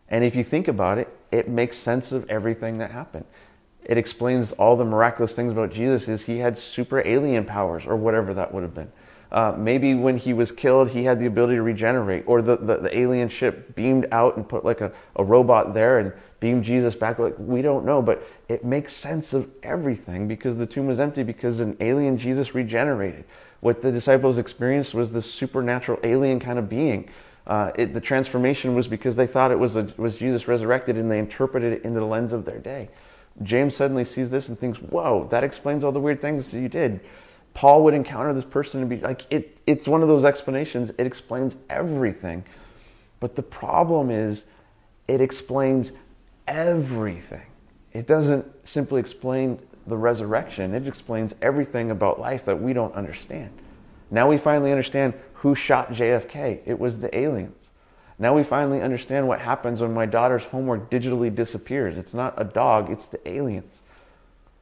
And 0.09 0.25
if 0.25 0.35
you 0.35 0.43
think 0.43 0.67
about 0.67 0.99
it, 0.99 1.09
it 1.31 1.49
makes 1.49 1.79
sense 1.79 2.11
of 2.11 2.29
everything 2.29 2.79
that 2.79 2.91
happened. 2.91 3.27
It 3.91 3.99
explains 3.99 4.53
all 4.53 4.77
the 4.77 4.85
miraculous 4.85 5.33
things 5.33 5.51
about 5.51 5.73
Jesus 5.73 6.07
is 6.07 6.23
he 6.23 6.39
had 6.39 6.57
super 6.57 7.03
alien 7.05 7.45
powers 7.45 7.87
or 7.87 7.97
whatever 7.97 8.33
that 8.35 8.55
would 8.55 8.63
have 8.63 8.73
been. 8.73 8.93
Uh, 9.33 9.53
maybe 9.59 9.95
when 9.95 10.17
he 10.17 10.33
was 10.33 10.53
killed, 10.53 10.91
he 10.91 11.03
had 11.03 11.19
the 11.19 11.27
ability 11.27 11.57
to 11.57 11.63
regenerate, 11.63 12.23
or 12.29 12.41
the, 12.41 12.57
the, 12.57 12.77
the, 12.77 12.97
alien 12.97 13.29
ship 13.29 13.75
beamed 13.75 14.07
out 14.13 14.37
and 14.37 14.49
put 14.49 14.65
like 14.65 14.81
a, 14.81 14.93
a 15.17 15.25
robot 15.25 15.75
there 15.75 15.99
and 15.99 16.13
beamed 16.39 16.63
Jesus 16.63 16.95
back. 16.95 17.19
Like, 17.19 17.35
we 17.37 17.63
don't 17.63 17.85
know, 17.85 18.01
but 18.01 18.23
it 18.49 18.65
makes 18.65 18.93
sense 18.93 19.33
of 19.33 19.51
everything 19.65 20.29
because 20.29 20.57
the 20.57 20.67
tomb 20.67 20.87
was 20.87 21.01
empty 21.01 21.25
because 21.25 21.59
an 21.59 21.77
alien 21.81 22.17
Jesus 22.17 22.55
regenerated. 22.55 23.25
What 23.59 23.83
the 23.83 23.91
disciples 23.91 24.39
experienced 24.39 24.95
was 24.95 25.11
this 25.11 25.29
supernatural 25.29 25.99
alien 26.05 26.39
kind 26.39 26.61
of 26.61 26.69
being. 26.69 27.11
Uh, 27.45 27.73
it, 27.75 27.93
the 27.93 28.01
transformation 28.01 28.77
was 28.77 28.87
because 28.87 29.17
they 29.17 29.27
thought 29.27 29.51
it 29.51 29.59
was, 29.59 29.75
a, 29.75 29.93
was 29.97 30.17
Jesus 30.17 30.47
resurrected 30.47 30.97
and 30.97 31.11
they 31.11 31.19
interpreted 31.19 31.73
it 31.73 31.85
into 31.85 31.99
the 31.99 32.07
lens 32.07 32.33
of 32.33 32.45
their 32.45 32.59
day. 32.59 32.89
James 33.43 33.75
suddenly 33.75 34.05
sees 34.05 34.31
this 34.31 34.49
and 34.49 34.59
thinks, 34.59 34.79
whoa, 34.79 35.27
that 35.31 35.45
explains 35.45 35.85
all 35.85 35.93
the 35.93 36.01
weird 36.01 36.21
things 36.21 36.53
you 36.53 36.69
did. 36.69 37.01
Paul 37.55 37.85
would 37.85 37.95
encounter 37.95 38.33
this 38.33 38.45
person 38.45 38.81
and 38.81 38.91
be 38.91 38.99
like, 38.99 39.27
it, 39.31 39.59
it's 39.67 39.89
one 39.89 40.03
of 40.03 40.09
those 40.09 40.25
explanations. 40.25 40.91
It 40.99 41.07
explains 41.07 41.57
everything. 41.69 42.45
But 43.19 43.37
the 43.37 43.43
problem 43.43 44.11
is, 44.11 44.45
it 45.09 45.21
explains 45.21 45.93
everything. 46.47 47.47
It 47.93 48.07
doesn't 48.07 48.47
simply 48.69 49.01
explain 49.01 49.59
the 49.87 49.97
resurrection, 49.97 50.75
it 50.75 50.87
explains 50.87 51.35
everything 51.43 51.91
about 51.91 52.21
life 52.21 52.45
that 52.45 52.61
we 52.61 52.73
don't 52.73 52.95
understand. 52.95 53.51
Now 54.11 54.29
we 54.29 54.39
finally 54.39 54.71
understand 54.71 55.15
who 55.35 55.55
shot 55.55 55.91
JFK. 55.93 56.61
It 56.67 56.79
was 56.79 56.99
the 56.99 57.17
aliens. 57.17 57.60
Now 58.21 58.35
we 58.35 58.45
finally 58.45 58.83
understand 58.83 59.27
what 59.27 59.41
happens 59.41 59.81
when 59.81 59.95
my 59.95 60.05
daughter's 60.05 60.45
homework 60.45 60.91
digitally 60.91 61.35
disappears. 61.35 61.97
It's 61.97 62.13
not 62.13 62.35
a 62.37 62.45
dog, 62.45 62.91
it's 62.91 63.07
the 63.07 63.27
aliens. 63.27 63.81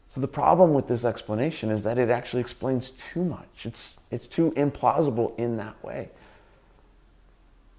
So 0.06 0.20
the 0.20 0.28
problem 0.28 0.72
with 0.72 0.86
this 0.86 1.04
explanation 1.04 1.70
is 1.70 1.82
that 1.82 1.98
it 1.98 2.08
actually 2.08 2.40
explains 2.40 2.90
too 2.90 3.24
much. 3.24 3.64
It's, 3.64 3.98
it's 4.12 4.28
too 4.28 4.52
implausible 4.52 5.36
in 5.36 5.56
that 5.56 5.82
way. 5.84 6.10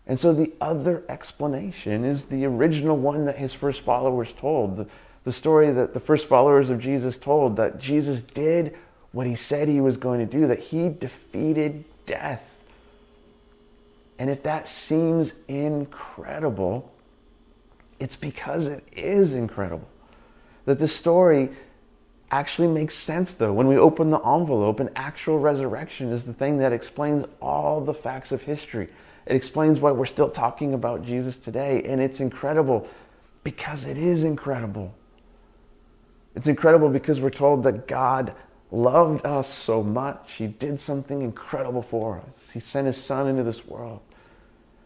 And 0.05 0.19
so 0.19 0.33
the 0.33 0.51
other 0.59 1.03
explanation 1.07 2.03
is 2.03 2.25
the 2.25 2.45
original 2.45 2.97
one 2.97 3.23
that 3.25 3.37
his 3.37 3.53
first 3.53 3.79
followers 3.81 4.33
told. 4.33 4.75
The, 4.75 4.87
the 5.23 5.31
story 5.31 5.71
that 5.71 5.93
the 5.93 5.99
first 5.99 6.27
followers 6.27 6.69
of 6.69 6.79
Jesus 6.81 7.17
told 7.17 7.55
that 7.55 7.79
Jesus 7.79 8.21
did 8.21 8.75
what 9.11 9.27
he 9.27 9.35
said 9.35 9.69
he 9.69 9.79
was 9.79 9.97
going 9.97 10.19
to 10.19 10.25
do, 10.25 10.45
that 10.45 10.59
he 10.59 10.89
defeated 10.89 11.85
death. 12.05 12.48
And 14.19 14.29
if 14.29 14.43
that 14.43 14.67
seems 14.67 15.33
incredible, 15.47 16.93
it's 17.99 18.17
because 18.17 18.67
it 18.67 18.83
is 18.91 19.33
incredible. 19.33 19.87
That 20.65 20.77
the 20.77 20.89
story 20.89 21.51
actually 22.29 22.67
makes 22.67 22.95
sense, 22.95 23.33
though. 23.33 23.53
When 23.53 23.67
we 23.67 23.77
open 23.77 24.09
the 24.09 24.19
envelope, 24.19 24.81
an 24.81 24.89
actual 24.95 25.39
resurrection 25.39 26.11
is 26.11 26.25
the 26.25 26.33
thing 26.33 26.57
that 26.57 26.73
explains 26.73 27.23
all 27.41 27.79
the 27.79 27.93
facts 27.93 28.33
of 28.33 28.41
history. 28.41 28.89
It 29.25 29.35
explains 29.37 29.79
why 29.79 29.91
we're 29.93 30.05
still 30.05 30.29
talking 30.29 30.73
about 30.73 31.05
Jesus 31.05 31.37
today. 31.37 31.81
And 31.83 32.01
it's 32.01 32.19
incredible 32.19 32.89
because 33.45 33.85
it 33.85 33.97
is 33.97 34.25
incredible. 34.25 34.93
It's 36.35 36.47
incredible 36.47 36.89
because 36.89 37.21
we're 37.21 37.29
told 37.29 37.63
that 37.63 37.87
God 37.87 38.35
loved 38.69 39.25
us 39.25 39.47
so 39.47 39.81
much. 39.81 40.33
He 40.33 40.47
did 40.47 40.79
something 40.81 41.21
incredible 41.21 41.81
for 41.81 42.19
us. 42.19 42.51
He 42.51 42.59
sent 42.59 42.85
his 42.85 42.97
son 43.01 43.25
into 43.27 43.43
this 43.43 43.65
world 43.65 44.01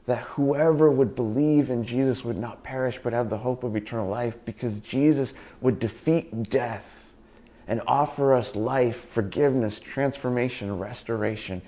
that 0.05 0.23
whoever 0.23 0.91
would 0.91 1.15
believe 1.15 1.69
in 1.69 1.85
Jesus 1.85 2.23
would 2.25 2.37
not 2.37 2.63
perish 2.63 2.99
but 3.01 3.13
have 3.13 3.29
the 3.29 3.37
hope 3.37 3.63
of 3.63 3.75
eternal 3.75 4.09
life 4.09 4.35
because 4.43 4.79
Jesus 4.79 5.33
would 5.61 5.79
defeat 5.79 6.49
death 6.49 7.13
and 7.67 7.81
offer 7.87 8.33
us 8.33 8.55
life, 8.55 9.09
forgiveness, 9.09 9.79
transformation, 9.79 10.77
restoration. 10.77 11.61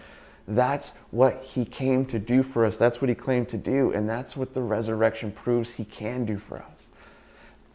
That's 0.48 0.92
what 1.12 1.42
he 1.44 1.66
came 1.66 2.06
to 2.08 2.20
do 2.20 2.44
for 2.44 2.66
us. 2.66 2.78
That's 2.78 3.02
what 3.02 3.10
he 3.10 3.16
claimed 3.16 3.50
to 3.50 3.58
do. 3.58 3.92
And 3.92 4.10
that's 4.10 4.36
what 4.36 4.54
the 4.54 4.62
resurrection 4.62 5.32
proves 5.32 5.72
he 5.72 5.86
can 5.86 6.26
do 6.26 6.38
for 6.38 6.58
us. 6.58 6.88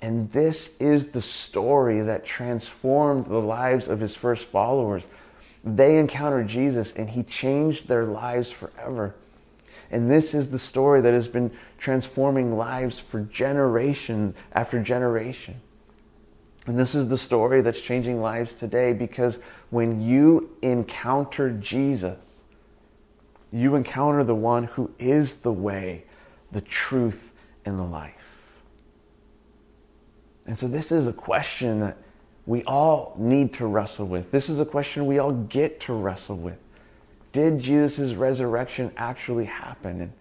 And 0.03 0.31
this 0.33 0.77
is 0.79 1.09
the 1.09 1.23
story 1.23 2.01
that 2.01 2.25
transformed 2.25 3.27
the 3.27 3.41
lives 3.41 3.89
of 3.89 4.01
his 4.01 4.15
first 4.15 4.45
followers. 4.47 5.05
They 5.65 5.99
encountered 5.99 6.49
Jesus 6.49 6.93
and 6.93 7.11
he 7.11 7.23
changed 7.23 7.89
their 7.89 8.05
lives 8.05 8.51
forever. 8.51 9.15
And 9.91 10.11
this 10.11 10.35
is 10.35 10.51
the 10.51 10.59
story 10.59 11.01
that 11.01 11.13
has 11.13 11.29
been 11.29 11.51
transforming 11.79 12.57
lives 12.57 13.01
for 13.01 13.21
generation 13.21 14.35
after 14.53 14.81
generation. 14.83 15.61
And 16.67 16.79
this 16.79 16.95
is 16.95 17.09
the 17.09 17.19
story 17.19 17.63
that's 17.63 17.81
changing 17.81 18.21
lives 18.21 18.55
today 18.55 18.93
because 18.93 19.41
when 19.71 20.01
you 20.01 20.57
encounter 20.63 21.51
Jesus, 21.51 22.43
you 23.51 23.75
encounter 23.75 24.23
the 24.23 24.35
one 24.35 24.65
who 24.65 24.93
is 24.99 25.39
the 25.39 25.53
way, 25.53 26.05
the 26.53 26.61
truth, 26.61 27.33
and 27.65 27.79
the 27.79 27.85
life. 27.85 28.15
And 30.47 30.59
so, 30.59 30.69
this 30.69 30.91
is 30.93 31.07
a 31.07 31.13
question 31.13 31.81
that 31.81 31.97
we 32.47 32.63
all 32.65 33.15
need 33.19 33.53
to 33.55 33.67
wrestle 33.67 34.07
with. 34.07 34.31
This 34.31 34.49
is 34.49 34.61
a 34.61 34.65
question 34.65 35.07
we 35.07 35.19
all 35.19 35.33
get 35.33 35.81
to 35.81 35.93
wrestle 35.93 36.37
with. 36.37 36.59
Did 37.33 37.61
Jesus' 37.61 38.15
resurrection 38.15 38.93
actually 38.97 39.45
happen? 39.45 40.01
And, 40.01 40.13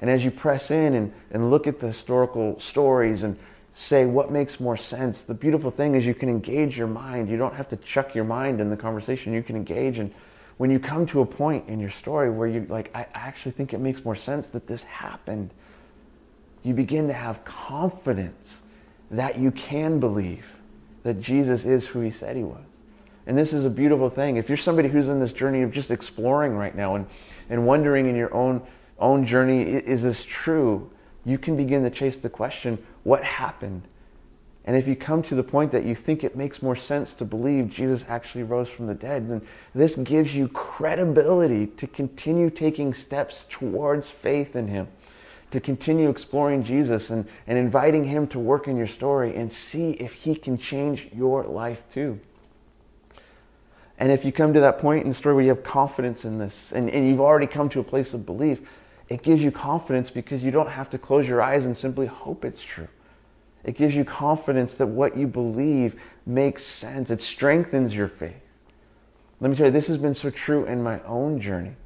and 0.00 0.10
as 0.10 0.24
you 0.24 0.30
press 0.30 0.70
in 0.70 0.94
and, 0.94 1.12
and 1.30 1.50
look 1.50 1.66
at 1.66 1.80
the 1.80 1.88
historical 1.88 2.58
stories 2.60 3.22
and 3.22 3.38
say 3.74 4.04
what 4.04 4.30
makes 4.30 4.60
more 4.60 4.76
sense, 4.76 5.22
the 5.22 5.34
beautiful 5.34 5.70
thing 5.70 5.94
is 5.94 6.06
you 6.06 6.14
can 6.14 6.28
engage 6.28 6.76
your 6.76 6.86
mind. 6.86 7.28
You 7.28 7.36
don't 7.36 7.54
have 7.54 7.68
to 7.68 7.76
chuck 7.76 8.14
your 8.14 8.24
mind 8.24 8.60
in 8.60 8.70
the 8.70 8.76
conversation. 8.76 9.32
You 9.32 9.42
can 9.42 9.56
engage. 9.56 9.98
And 9.98 10.12
when 10.56 10.70
you 10.70 10.78
come 10.78 11.06
to 11.06 11.20
a 11.20 11.26
point 11.26 11.68
in 11.68 11.80
your 11.80 11.90
story 11.90 12.30
where 12.30 12.46
you're 12.46 12.66
like, 12.66 12.90
I 12.94 13.06
actually 13.14 13.52
think 13.52 13.72
it 13.72 13.80
makes 13.80 14.04
more 14.04 14.16
sense 14.16 14.46
that 14.48 14.66
this 14.66 14.84
happened, 14.84 15.50
you 16.62 16.74
begin 16.74 17.08
to 17.08 17.14
have 17.14 17.44
confidence 17.44 18.60
that 19.10 19.38
you 19.38 19.50
can 19.50 19.98
believe 19.98 20.46
that 21.02 21.20
Jesus 21.20 21.64
is 21.64 21.86
who 21.86 22.00
he 22.00 22.10
said 22.10 22.36
he 22.36 22.44
was. 22.44 22.71
And 23.26 23.38
this 23.38 23.52
is 23.52 23.64
a 23.64 23.70
beautiful 23.70 24.08
thing. 24.08 24.36
If 24.36 24.48
you're 24.48 24.56
somebody 24.56 24.88
who's 24.88 25.08
in 25.08 25.20
this 25.20 25.32
journey 25.32 25.62
of 25.62 25.72
just 25.72 25.90
exploring 25.90 26.56
right 26.56 26.74
now 26.74 26.96
and, 26.96 27.06
and 27.48 27.66
wondering 27.66 28.06
in 28.06 28.16
your 28.16 28.34
own, 28.34 28.62
own 28.98 29.26
journey, 29.26 29.62
is 29.62 30.02
this 30.02 30.24
true? 30.24 30.90
You 31.24 31.38
can 31.38 31.56
begin 31.56 31.82
to 31.84 31.90
chase 31.90 32.16
the 32.16 32.30
question, 32.30 32.84
what 33.04 33.22
happened? 33.22 33.82
And 34.64 34.76
if 34.76 34.86
you 34.86 34.94
come 34.94 35.22
to 35.24 35.34
the 35.34 35.42
point 35.42 35.72
that 35.72 35.84
you 35.84 35.94
think 35.94 36.22
it 36.22 36.36
makes 36.36 36.62
more 36.62 36.76
sense 36.76 37.14
to 37.14 37.24
believe 37.24 37.70
Jesus 37.70 38.04
actually 38.08 38.44
rose 38.44 38.68
from 38.68 38.86
the 38.86 38.94
dead, 38.94 39.28
then 39.28 39.42
this 39.74 39.96
gives 39.96 40.34
you 40.34 40.48
credibility 40.48 41.66
to 41.66 41.86
continue 41.86 42.50
taking 42.50 42.94
steps 42.94 43.44
towards 43.48 44.08
faith 44.08 44.54
in 44.54 44.68
him 44.68 44.88
to 45.52 45.60
continue 45.60 46.08
exploring 46.08 46.64
Jesus 46.64 47.10
and, 47.10 47.28
and 47.46 47.56
inviting 47.56 48.04
Him 48.04 48.26
to 48.28 48.38
work 48.38 48.66
in 48.66 48.76
your 48.76 48.86
story 48.86 49.36
and 49.36 49.52
see 49.52 49.92
if 49.92 50.12
He 50.12 50.34
can 50.34 50.58
change 50.58 51.08
your 51.14 51.44
life 51.44 51.82
too. 51.90 52.18
And 54.02 54.10
if 54.10 54.24
you 54.24 54.32
come 54.32 54.52
to 54.52 54.58
that 54.58 54.80
point 54.80 55.04
in 55.04 55.10
the 55.10 55.14
story 55.14 55.36
where 55.36 55.44
you 55.44 55.50
have 55.50 55.62
confidence 55.62 56.24
in 56.24 56.38
this 56.38 56.72
and, 56.72 56.90
and 56.90 57.06
you've 57.06 57.20
already 57.20 57.46
come 57.46 57.68
to 57.68 57.78
a 57.78 57.84
place 57.84 58.12
of 58.12 58.26
belief, 58.26 58.58
it 59.08 59.22
gives 59.22 59.44
you 59.44 59.52
confidence 59.52 60.10
because 60.10 60.42
you 60.42 60.50
don't 60.50 60.70
have 60.70 60.90
to 60.90 60.98
close 60.98 61.28
your 61.28 61.40
eyes 61.40 61.64
and 61.64 61.76
simply 61.76 62.06
hope 62.06 62.44
it's 62.44 62.64
true. 62.64 62.88
It 63.62 63.76
gives 63.76 63.94
you 63.94 64.04
confidence 64.04 64.74
that 64.74 64.88
what 64.88 65.16
you 65.16 65.28
believe 65.28 66.00
makes 66.26 66.64
sense. 66.64 67.10
It 67.10 67.22
strengthens 67.22 67.94
your 67.94 68.08
faith. 68.08 68.42
Let 69.38 69.52
me 69.52 69.56
tell 69.56 69.66
you, 69.66 69.72
this 69.72 69.86
has 69.86 69.98
been 69.98 70.16
so 70.16 70.30
true 70.30 70.64
in 70.64 70.82
my 70.82 71.00
own 71.04 71.40
journey 71.40 71.76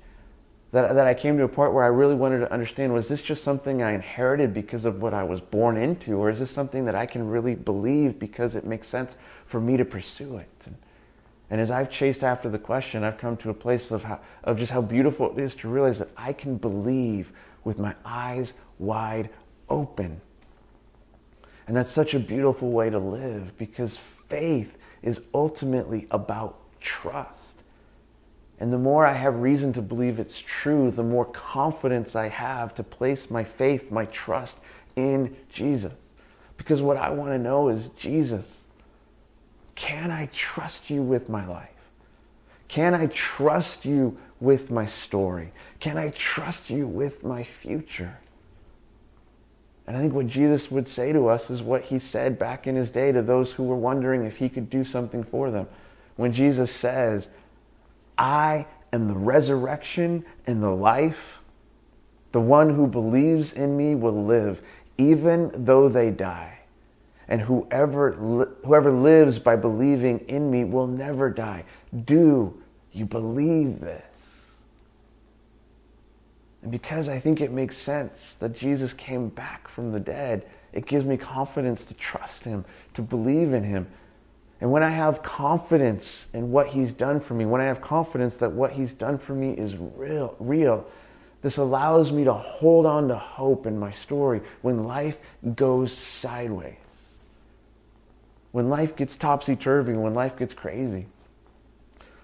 that, 0.72 0.94
that 0.94 1.06
I 1.06 1.12
came 1.12 1.36
to 1.36 1.44
a 1.44 1.48
point 1.48 1.74
where 1.74 1.84
I 1.84 1.88
really 1.88 2.14
wanted 2.14 2.38
to 2.38 2.50
understand 2.50 2.94
was 2.94 3.08
this 3.08 3.20
just 3.20 3.44
something 3.44 3.82
I 3.82 3.92
inherited 3.92 4.54
because 4.54 4.86
of 4.86 5.02
what 5.02 5.12
I 5.12 5.22
was 5.22 5.42
born 5.42 5.76
into, 5.76 6.16
or 6.16 6.30
is 6.30 6.38
this 6.38 6.50
something 6.50 6.86
that 6.86 6.94
I 6.94 7.04
can 7.04 7.28
really 7.28 7.54
believe 7.54 8.18
because 8.18 8.54
it 8.54 8.64
makes 8.64 8.88
sense 8.88 9.18
for 9.44 9.60
me 9.60 9.76
to 9.76 9.84
pursue 9.84 10.38
it? 10.38 10.48
And, 10.64 10.76
and 11.50 11.60
as 11.60 11.70
I've 11.70 11.90
chased 11.90 12.24
after 12.24 12.48
the 12.48 12.58
question, 12.58 13.04
I've 13.04 13.18
come 13.18 13.36
to 13.38 13.50
a 13.50 13.54
place 13.54 13.90
of, 13.90 14.04
how, 14.04 14.20
of 14.42 14.58
just 14.58 14.72
how 14.72 14.80
beautiful 14.80 15.30
it 15.30 15.42
is 15.42 15.54
to 15.56 15.68
realize 15.68 16.00
that 16.00 16.10
I 16.16 16.32
can 16.32 16.56
believe 16.56 17.32
with 17.62 17.78
my 17.78 17.94
eyes 18.04 18.52
wide 18.78 19.30
open. 19.68 20.20
And 21.66 21.76
that's 21.76 21.90
such 21.90 22.14
a 22.14 22.20
beautiful 22.20 22.70
way 22.70 22.90
to 22.90 22.98
live 22.98 23.56
because 23.58 23.96
faith 23.96 24.76
is 25.02 25.20
ultimately 25.32 26.06
about 26.10 26.58
trust. 26.80 27.60
And 28.58 28.72
the 28.72 28.78
more 28.78 29.04
I 29.04 29.12
have 29.12 29.36
reason 29.36 29.72
to 29.74 29.82
believe 29.82 30.18
it's 30.18 30.40
true, 30.40 30.90
the 30.90 31.02
more 31.02 31.26
confidence 31.26 32.16
I 32.16 32.28
have 32.28 32.74
to 32.76 32.82
place 32.82 33.30
my 33.30 33.44
faith, 33.44 33.90
my 33.92 34.06
trust 34.06 34.58
in 34.96 35.36
Jesus. 35.52 35.92
Because 36.56 36.80
what 36.80 36.96
I 36.96 37.10
want 37.10 37.32
to 37.32 37.38
know 37.38 37.68
is 37.68 37.88
Jesus, 37.88 38.46
can 39.76 40.10
I 40.10 40.28
trust 40.32 40.90
you 40.90 41.02
with 41.02 41.28
my 41.28 41.46
life? 41.46 41.68
Can 42.66 42.94
I 42.94 43.06
trust 43.06 43.84
you 43.84 44.18
with 44.40 44.70
my 44.70 44.86
story? 44.86 45.52
Can 45.78 45.96
I 45.96 46.10
trust 46.10 46.68
you 46.70 46.86
with 46.88 47.22
my 47.22 47.44
future? 47.44 48.18
And 49.86 49.96
I 49.96 50.00
think 50.00 50.14
what 50.14 50.26
Jesus 50.26 50.70
would 50.70 50.88
say 50.88 51.12
to 51.12 51.28
us 51.28 51.48
is 51.48 51.62
what 51.62 51.82
he 51.82 51.98
said 51.98 52.38
back 52.38 52.66
in 52.66 52.74
his 52.74 52.90
day 52.90 53.12
to 53.12 53.22
those 53.22 53.52
who 53.52 53.62
were 53.62 53.76
wondering 53.76 54.24
if 54.24 54.38
he 54.38 54.48
could 54.48 54.68
do 54.68 54.84
something 54.84 55.22
for 55.22 55.50
them. 55.50 55.68
When 56.16 56.32
Jesus 56.32 56.72
says, 56.72 57.28
I 58.18 58.66
am 58.92 59.06
the 59.06 59.14
resurrection 59.14 60.24
and 60.46 60.62
the 60.62 60.70
life. 60.70 61.40
The 62.32 62.40
one 62.40 62.70
who 62.70 62.86
believes 62.86 63.52
in 63.52 63.76
me 63.76 63.94
will 63.94 64.24
live, 64.24 64.60
even 64.98 65.52
though 65.54 65.88
they 65.88 66.10
die. 66.10 66.55
And 67.28 67.40
whoever, 67.42 68.12
whoever 68.64 68.90
lives 68.90 69.38
by 69.38 69.56
believing 69.56 70.20
in 70.20 70.50
me 70.50 70.64
will 70.64 70.86
never 70.86 71.30
die. 71.30 71.64
Do 72.04 72.62
you 72.92 73.04
believe 73.04 73.80
this? 73.80 74.02
And 76.62 76.70
because 76.70 77.08
I 77.08 77.18
think 77.20 77.40
it 77.40 77.50
makes 77.50 77.76
sense 77.76 78.34
that 78.34 78.54
Jesus 78.54 78.92
came 78.92 79.28
back 79.28 79.68
from 79.68 79.92
the 79.92 80.00
dead, 80.00 80.46
it 80.72 80.86
gives 80.86 81.04
me 81.04 81.16
confidence 81.16 81.84
to 81.86 81.94
trust 81.94 82.44
him, 82.44 82.64
to 82.94 83.02
believe 83.02 83.52
in 83.52 83.64
him, 83.64 83.88
and 84.60 84.72
when 84.72 84.82
I 84.82 84.90
have 84.90 85.22
confidence 85.22 86.28
in 86.32 86.50
what 86.50 86.68
he's 86.68 86.92
done 86.92 87.20
for 87.20 87.34
me, 87.34 87.44
when 87.44 87.60
I 87.60 87.64
have 87.64 87.80
confidence 87.80 88.36
that 88.36 88.52
what 88.52 88.72
he's 88.72 88.92
done 88.92 89.18
for 89.18 89.34
me 89.34 89.50
is 89.50 89.76
real, 89.76 90.34
real, 90.38 90.86
this 91.42 91.58
allows 91.58 92.10
me 92.10 92.24
to 92.24 92.32
hold 92.32 92.86
on 92.86 93.08
to 93.08 93.16
hope 93.16 93.66
in 93.66 93.78
my 93.78 93.90
story 93.90 94.40
when 94.62 94.84
life 94.84 95.18
goes 95.54 95.92
sideways. 95.92 96.76
When 98.56 98.70
life 98.70 98.96
gets 98.96 99.18
topsy 99.18 99.54
turvy, 99.54 99.92
when 99.92 100.14
life 100.14 100.38
gets 100.38 100.54
crazy. 100.54 101.08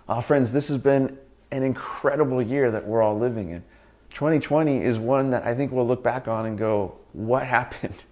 Uh, 0.08 0.22
friends, 0.22 0.50
this 0.50 0.68
has 0.68 0.78
been 0.78 1.18
an 1.50 1.62
incredible 1.62 2.40
year 2.40 2.70
that 2.70 2.86
we're 2.86 3.02
all 3.02 3.18
living 3.18 3.50
in. 3.50 3.62
2020 4.14 4.82
is 4.82 4.98
one 4.98 5.28
that 5.32 5.44
I 5.44 5.54
think 5.54 5.72
we'll 5.72 5.86
look 5.86 6.02
back 6.02 6.28
on 6.28 6.46
and 6.46 6.56
go, 6.56 6.96
what 7.12 7.46
happened? 7.46 8.04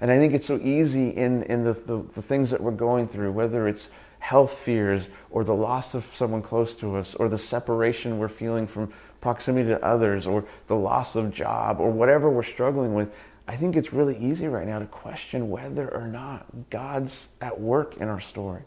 And 0.00 0.12
I 0.12 0.16
think 0.16 0.32
it's 0.32 0.46
so 0.46 0.60
easy 0.62 1.08
in, 1.08 1.42
in 1.42 1.64
the, 1.64 1.72
the, 1.72 2.04
the 2.14 2.22
things 2.22 2.52
that 2.52 2.60
we're 2.60 2.70
going 2.70 3.08
through, 3.08 3.32
whether 3.32 3.66
it's 3.66 3.90
health 4.20 4.52
fears 4.52 5.08
or 5.28 5.42
the 5.42 5.56
loss 5.56 5.92
of 5.94 6.06
someone 6.14 6.40
close 6.40 6.76
to 6.76 6.94
us 6.94 7.16
or 7.16 7.28
the 7.28 7.36
separation 7.36 8.18
we're 8.18 8.28
feeling 8.28 8.68
from 8.68 8.92
proximity 9.20 9.70
to 9.70 9.84
others 9.84 10.24
or 10.24 10.44
the 10.68 10.76
loss 10.76 11.16
of 11.16 11.34
job 11.34 11.80
or 11.80 11.90
whatever 11.90 12.30
we're 12.30 12.44
struggling 12.44 12.94
with, 12.94 13.12
I 13.46 13.56
think 13.56 13.76
it's 13.76 13.92
really 13.92 14.16
easy 14.16 14.48
right 14.48 14.66
now 14.66 14.78
to 14.78 14.86
question 14.86 15.50
whether 15.50 15.92
or 15.92 16.06
not 16.06 16.70
God's 16.70 17.28
at 17.40 17.60
work 17.60 17.96
in 17.98 18.08
our 18.08 18.20
story. 18.20 18.62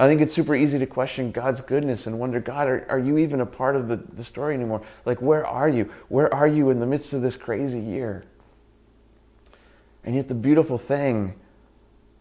I 0.00 0.06
think 0.06 0.22
it's 0.22 0.34
super 0.34 0.54
easy 0.54 0.78
to 0.78 0.86
question 0.86 1.30
God's 1.30 1.60
goodness 1.60 2.06
and 2.06 2.18
wonder, 2.18 2.40
God, 2.40 2.68
are, 2.68 2.86
are 2.88 2.98
you 2.98 3.18
even 3.18 3.40
a 3.40 3.46
part 3.46 3.76
of 3.76 3.88
the, 3.88 3.96
the 3.96 4.24
story 4.24 4.54
anymore? 4.54 4.82
Like, 5.04 5.20
where 5.20 5.46
are 5.46 5.68
you? 5.68 5.90
Where 6.08 6.32
are 6.34 6.46
you 6.46 6.70
in 6.70 6.80
the 6.80 6.86
midst 6.86 7.12
of 7.12 7.20
this 7.20 7.36
crazy 7.36 7.80
year? 7.80 8.24
And 10.02 10.16
yet, 10.16 10.28
the 10.28 10.34
beautiful 10.34 10.78
thing 10.78 11.34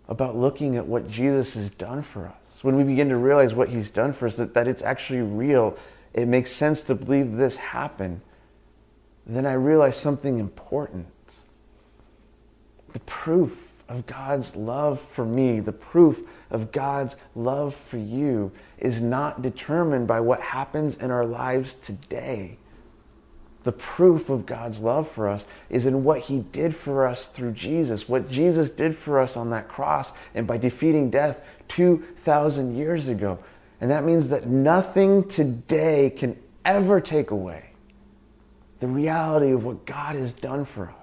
about 0.09 0.35
looking 0.35 0.75
at 0.75 0.87
what 0.87 1.09
Jesus 1.09 1.53
has 1.53 1.69
done 1.69 2.03
for 2.03 2.27
us, 2.27 2.63
when 2.63 2.75
we 2.75 2.83
begin 2.83 3.07
to 3.09 3.15
realize 3.15 3.53
what 3.53 3.69
he's 3.69 3.89
done 3.89 4.11
for 4.11 4.27
us, 4.27 4.35
that, 4.35 4.53
that 4.55 4.67
it's 4.67 4.81
actually 4.81 5.21
real, 5.21 5.77
it 6.13 6.27
makes 6.27 6.51
sense 6.51 6.81
to 6.83 6.95
believe 6.95 7.33
this 7.37 7.55
happened, 7.55 8.19
then 9.25 9.45
I 9.45 9.53
realize 9.53 9.95
something 9.95 10.37
important. 10.37 11.07
The 12.93 12.99
proof 13.01 13.69
of 13.87 14.05
God's 14.05 14.55
love 14.55 15.01
for 15.01 15.25
me, 15.25 15.59
the 15.59 15.71
proof 15.71 16.21
of 16.51 16.71
God's 16.71 17.15
love 17.35 17.75
for 17.75 17.97
you, 17.97 18.51
is 18.77 19.01
not 19.01 19.41
determined 19.41 20.07
by 20.07 20.19
what 20.19 20.41
happens 20.41 20.95
in 20.97 21.11
our 21.11 21.25
lives 21.25 21.73
today. 21.73 22.57
The 23.63 23.71
proof 23.71 24.29
of 24.29 24.45
God's 24.45 24.79
love 24.79 25.09
for 25.11 25.27
us 25.27 25.45
is 25.69 25.85
in 25.85 26.03
what 26.03 26.21
He 26.21 26.39
did 26.39 26.75
for 26.75 27.05
us 27.05 27.27
through 27.27 27.51
Jesus, 27.51 28.07
what 28.07 28.31
Jesus 28.31 28.69
did 28.69 28.95
for 28.95 29.19
us 29.19 29.35
on 29.35 29.49
that 29.49 29.67
cross 29.67 30.13
and 30.33 30.47
by 30.47 30.57
defeating 30.57 31.09
death 31.09 31.41
2,000 31.67 32.75
years 32.75 33.07
ago. 33.09 33.39
And 33.81 33.91
that 33.91 34.05
means 34.05 34.29
that 34.29 34.47
nothing 34.47 35.27
today 35.27 36.09
can 36.09 36.37
ever 36.63 37.01
take 37.01 37.31
away 37.31 37.71
the 38.79 38.87
reality 38.87 39.51
of 39.51 39.65
what 39.65 39.85
God 39.85 40.15
has 40.15 40.33
done 40.33 40.65
for 40.65 40.89
us 40.89 40.98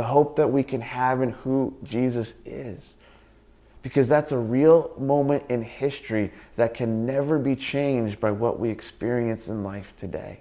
the 0.00 0.06
hope 0.06 0.36
that 0.36 0.50
we 0.50 0.62
can 0.62 0.80
have 0.80 1.20
in 1.20 1.28
who 1.28 1.76
Jesus 1.84 2.32
is. 2.46 2.94
Because 3.82 4.08
that's 4.08 4.32
a 4.32 4.38
real 4.38 4.90
moment 4.96 5.42
in 5.50 5.60
history 5.60 6.32
that 6.56 6.72
can 6.72 7.04
never 7.04 7.38
be 7.38 7.54
changed 7.54 8.18
by 8.18 8.30
what 8.30 8.58
we 8.58 8.70
experience 8.70 9.46
in 9.46 9.62
life 9.62 9.92
today. 9.98 10.40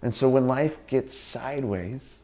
And 0.00 0.14
so 0.14 0.30
when 0.30 0.46
life 0.46 0.78
gets 0.86 1.14
sideways, 1.14 2.22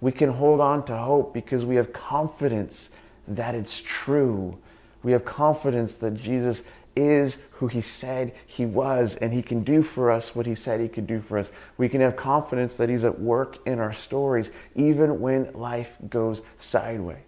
we 0.00 0.10
can 0.10 0.30
hold 0.30 0.60
on 0.60 0.84
to 0.86 0.96
hope 0.96 1.32
because 1.32 1.64
we 1.64 1.76
have 1.76 1.92
confidence 1.92 2.90
that 3.28 3.54
it's 3.54 3.80
true. 3.80 4.58
We 5.04 5.12
have 5.12 5.24
confidence 5.24 5.94
that 5.94 6.14
Jesus 6.14 6.64
is 6.94 7.38
who 7.52 7.68
he 7.68 7.80
said 7.80 8.32
he 8.46 8.66
was, 8.66 9.16
and 9.16 9.32
he 9.32 9.42
can 9.42 9.62
do 9.62 9.82
for 9.82 10.10
us 10.10 10.34
what 10.34 10.46
he 10.46 10.54
said 10.54 10.80
he 10.80 10.88
could 10.88 11.06
do 11.06 11.20
for 11.20 11.38
us. 11.38 11.50
We 11.76 11.88
can 11.88 12.00
have 12.00 12.16
confidence 12.16 12.76
that 12.76 12.88
he's 12.88 13.04
at 13.04 13.20
work 13.20 13.58
in 13.66 13.78
our 13.78 13.92
stories, 13.92 14.50
even 14.74 15.20
when 15.20 15.52
life 15.52 15.96
goes 16.08 16.42
sideways. 16.58 17.18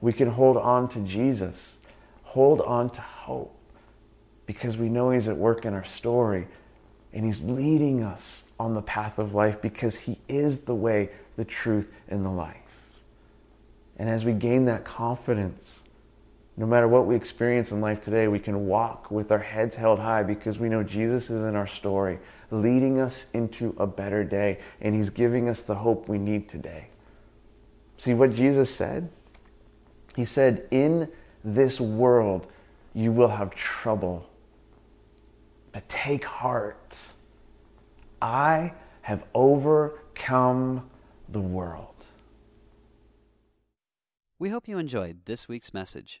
We 0.00 0.12
can 0.12 0.30
hold 0.30 0.56
on 0.56 0.88
to 0.90 1.00
Jesus, 1.00 1.78
hold 2.22 2.60
on 2.62 2.90
to 2.90 3.00
hope, 3.00 3.56
because 4.46 4.76
we 4.76 4.88
know 4.88 5.10
he's 5.10 5.28
at 5.28 5.36
work 5.36 5.64
in 5.64 5.74
our 5.74 5.84
story, 5.84 6.46
and 7.12 7.24
he's 7.24 7.42
leading 7.42 8.02
us 8.02 8.44
on 8.58 8.74
the 8.74 8.82
path 8.82 9.18
of 9.18 9.34
life 9.34 9.60
because 9.60 10.00
he 10.00 10.18
is 10.28 10.60
the 10.60 10.74
way, 10.74 11.10
the 11.36 11.44
truth, 11.44 11.90
and 12.08 12.24
the 12.24 12.30
life. 12.30 12.56
And 13.96 14.08
as 14.08 14.24
we 14.24 14.32
gain 14.32 14.66
that 14.66 14.84
confidence, 14.84 15.80
no 16.60 16.66
matter 16.66 16.86
what 16.86 17.06
we 17.06 17.16
experience 17.16 17.72
in 17.72 17.80
life 17.80 18.02
today, 18.02 18.28
we 18.28 18.38
can 18.38 18.66
walk 18.66 19.10
with 19.10 19.32
our 19.32 19.38
heads 19.38 19.76
held 19.76 19.98
high 19.98 20.22
because 20.22 20.58
we 20.58 20.68
know 20.68 20.82
Jesus 20.82 21.30
is 21.30 21.42
in 21.42 21.56
our 21.56 21.66
story, 21.66 22.18
leading 22.50 23.00
us 23.00 23.24
into 23.32 23.74
a 23.78 23.86
better 23.86 24.24
day, 24.24 24.58
and 24.78 24.94
He's 24.94 25.08
giving 25.08 25.48
us 25.48 25.62
the 25.62 25.76
hope 25.76 26.06
we 26.06 26.18
need 26.18 26.50
today. 26.50 26.88
See 27.96 28.12
what 28.12 28.34
Jesus 28.34 28.68
said? 28.68 29.08
He 30.14 30.26
said, 30.26 30.68
In 30.70 31.08
this 31.42 31.80
world 31.80 32.46
you 32.92 33.10
will 33.10 33.28
have 33.28 33.54
trouble, 33.54 34.28
but 35.72 35.88
take 35.88 36.26
heart. 36.26 36.94
I 38.20 38.74
have 39.00 39.24
overcome 39.32 40.90
the 41.26 41.40
world. 41.40 42.04
We 44.38 44.50
hope 44.50 44.68
you 44.68 44.76
enjoyed 44.76 45.24
this 45.24 45.48
week's 45.48 45.72
message. 45.72 46.20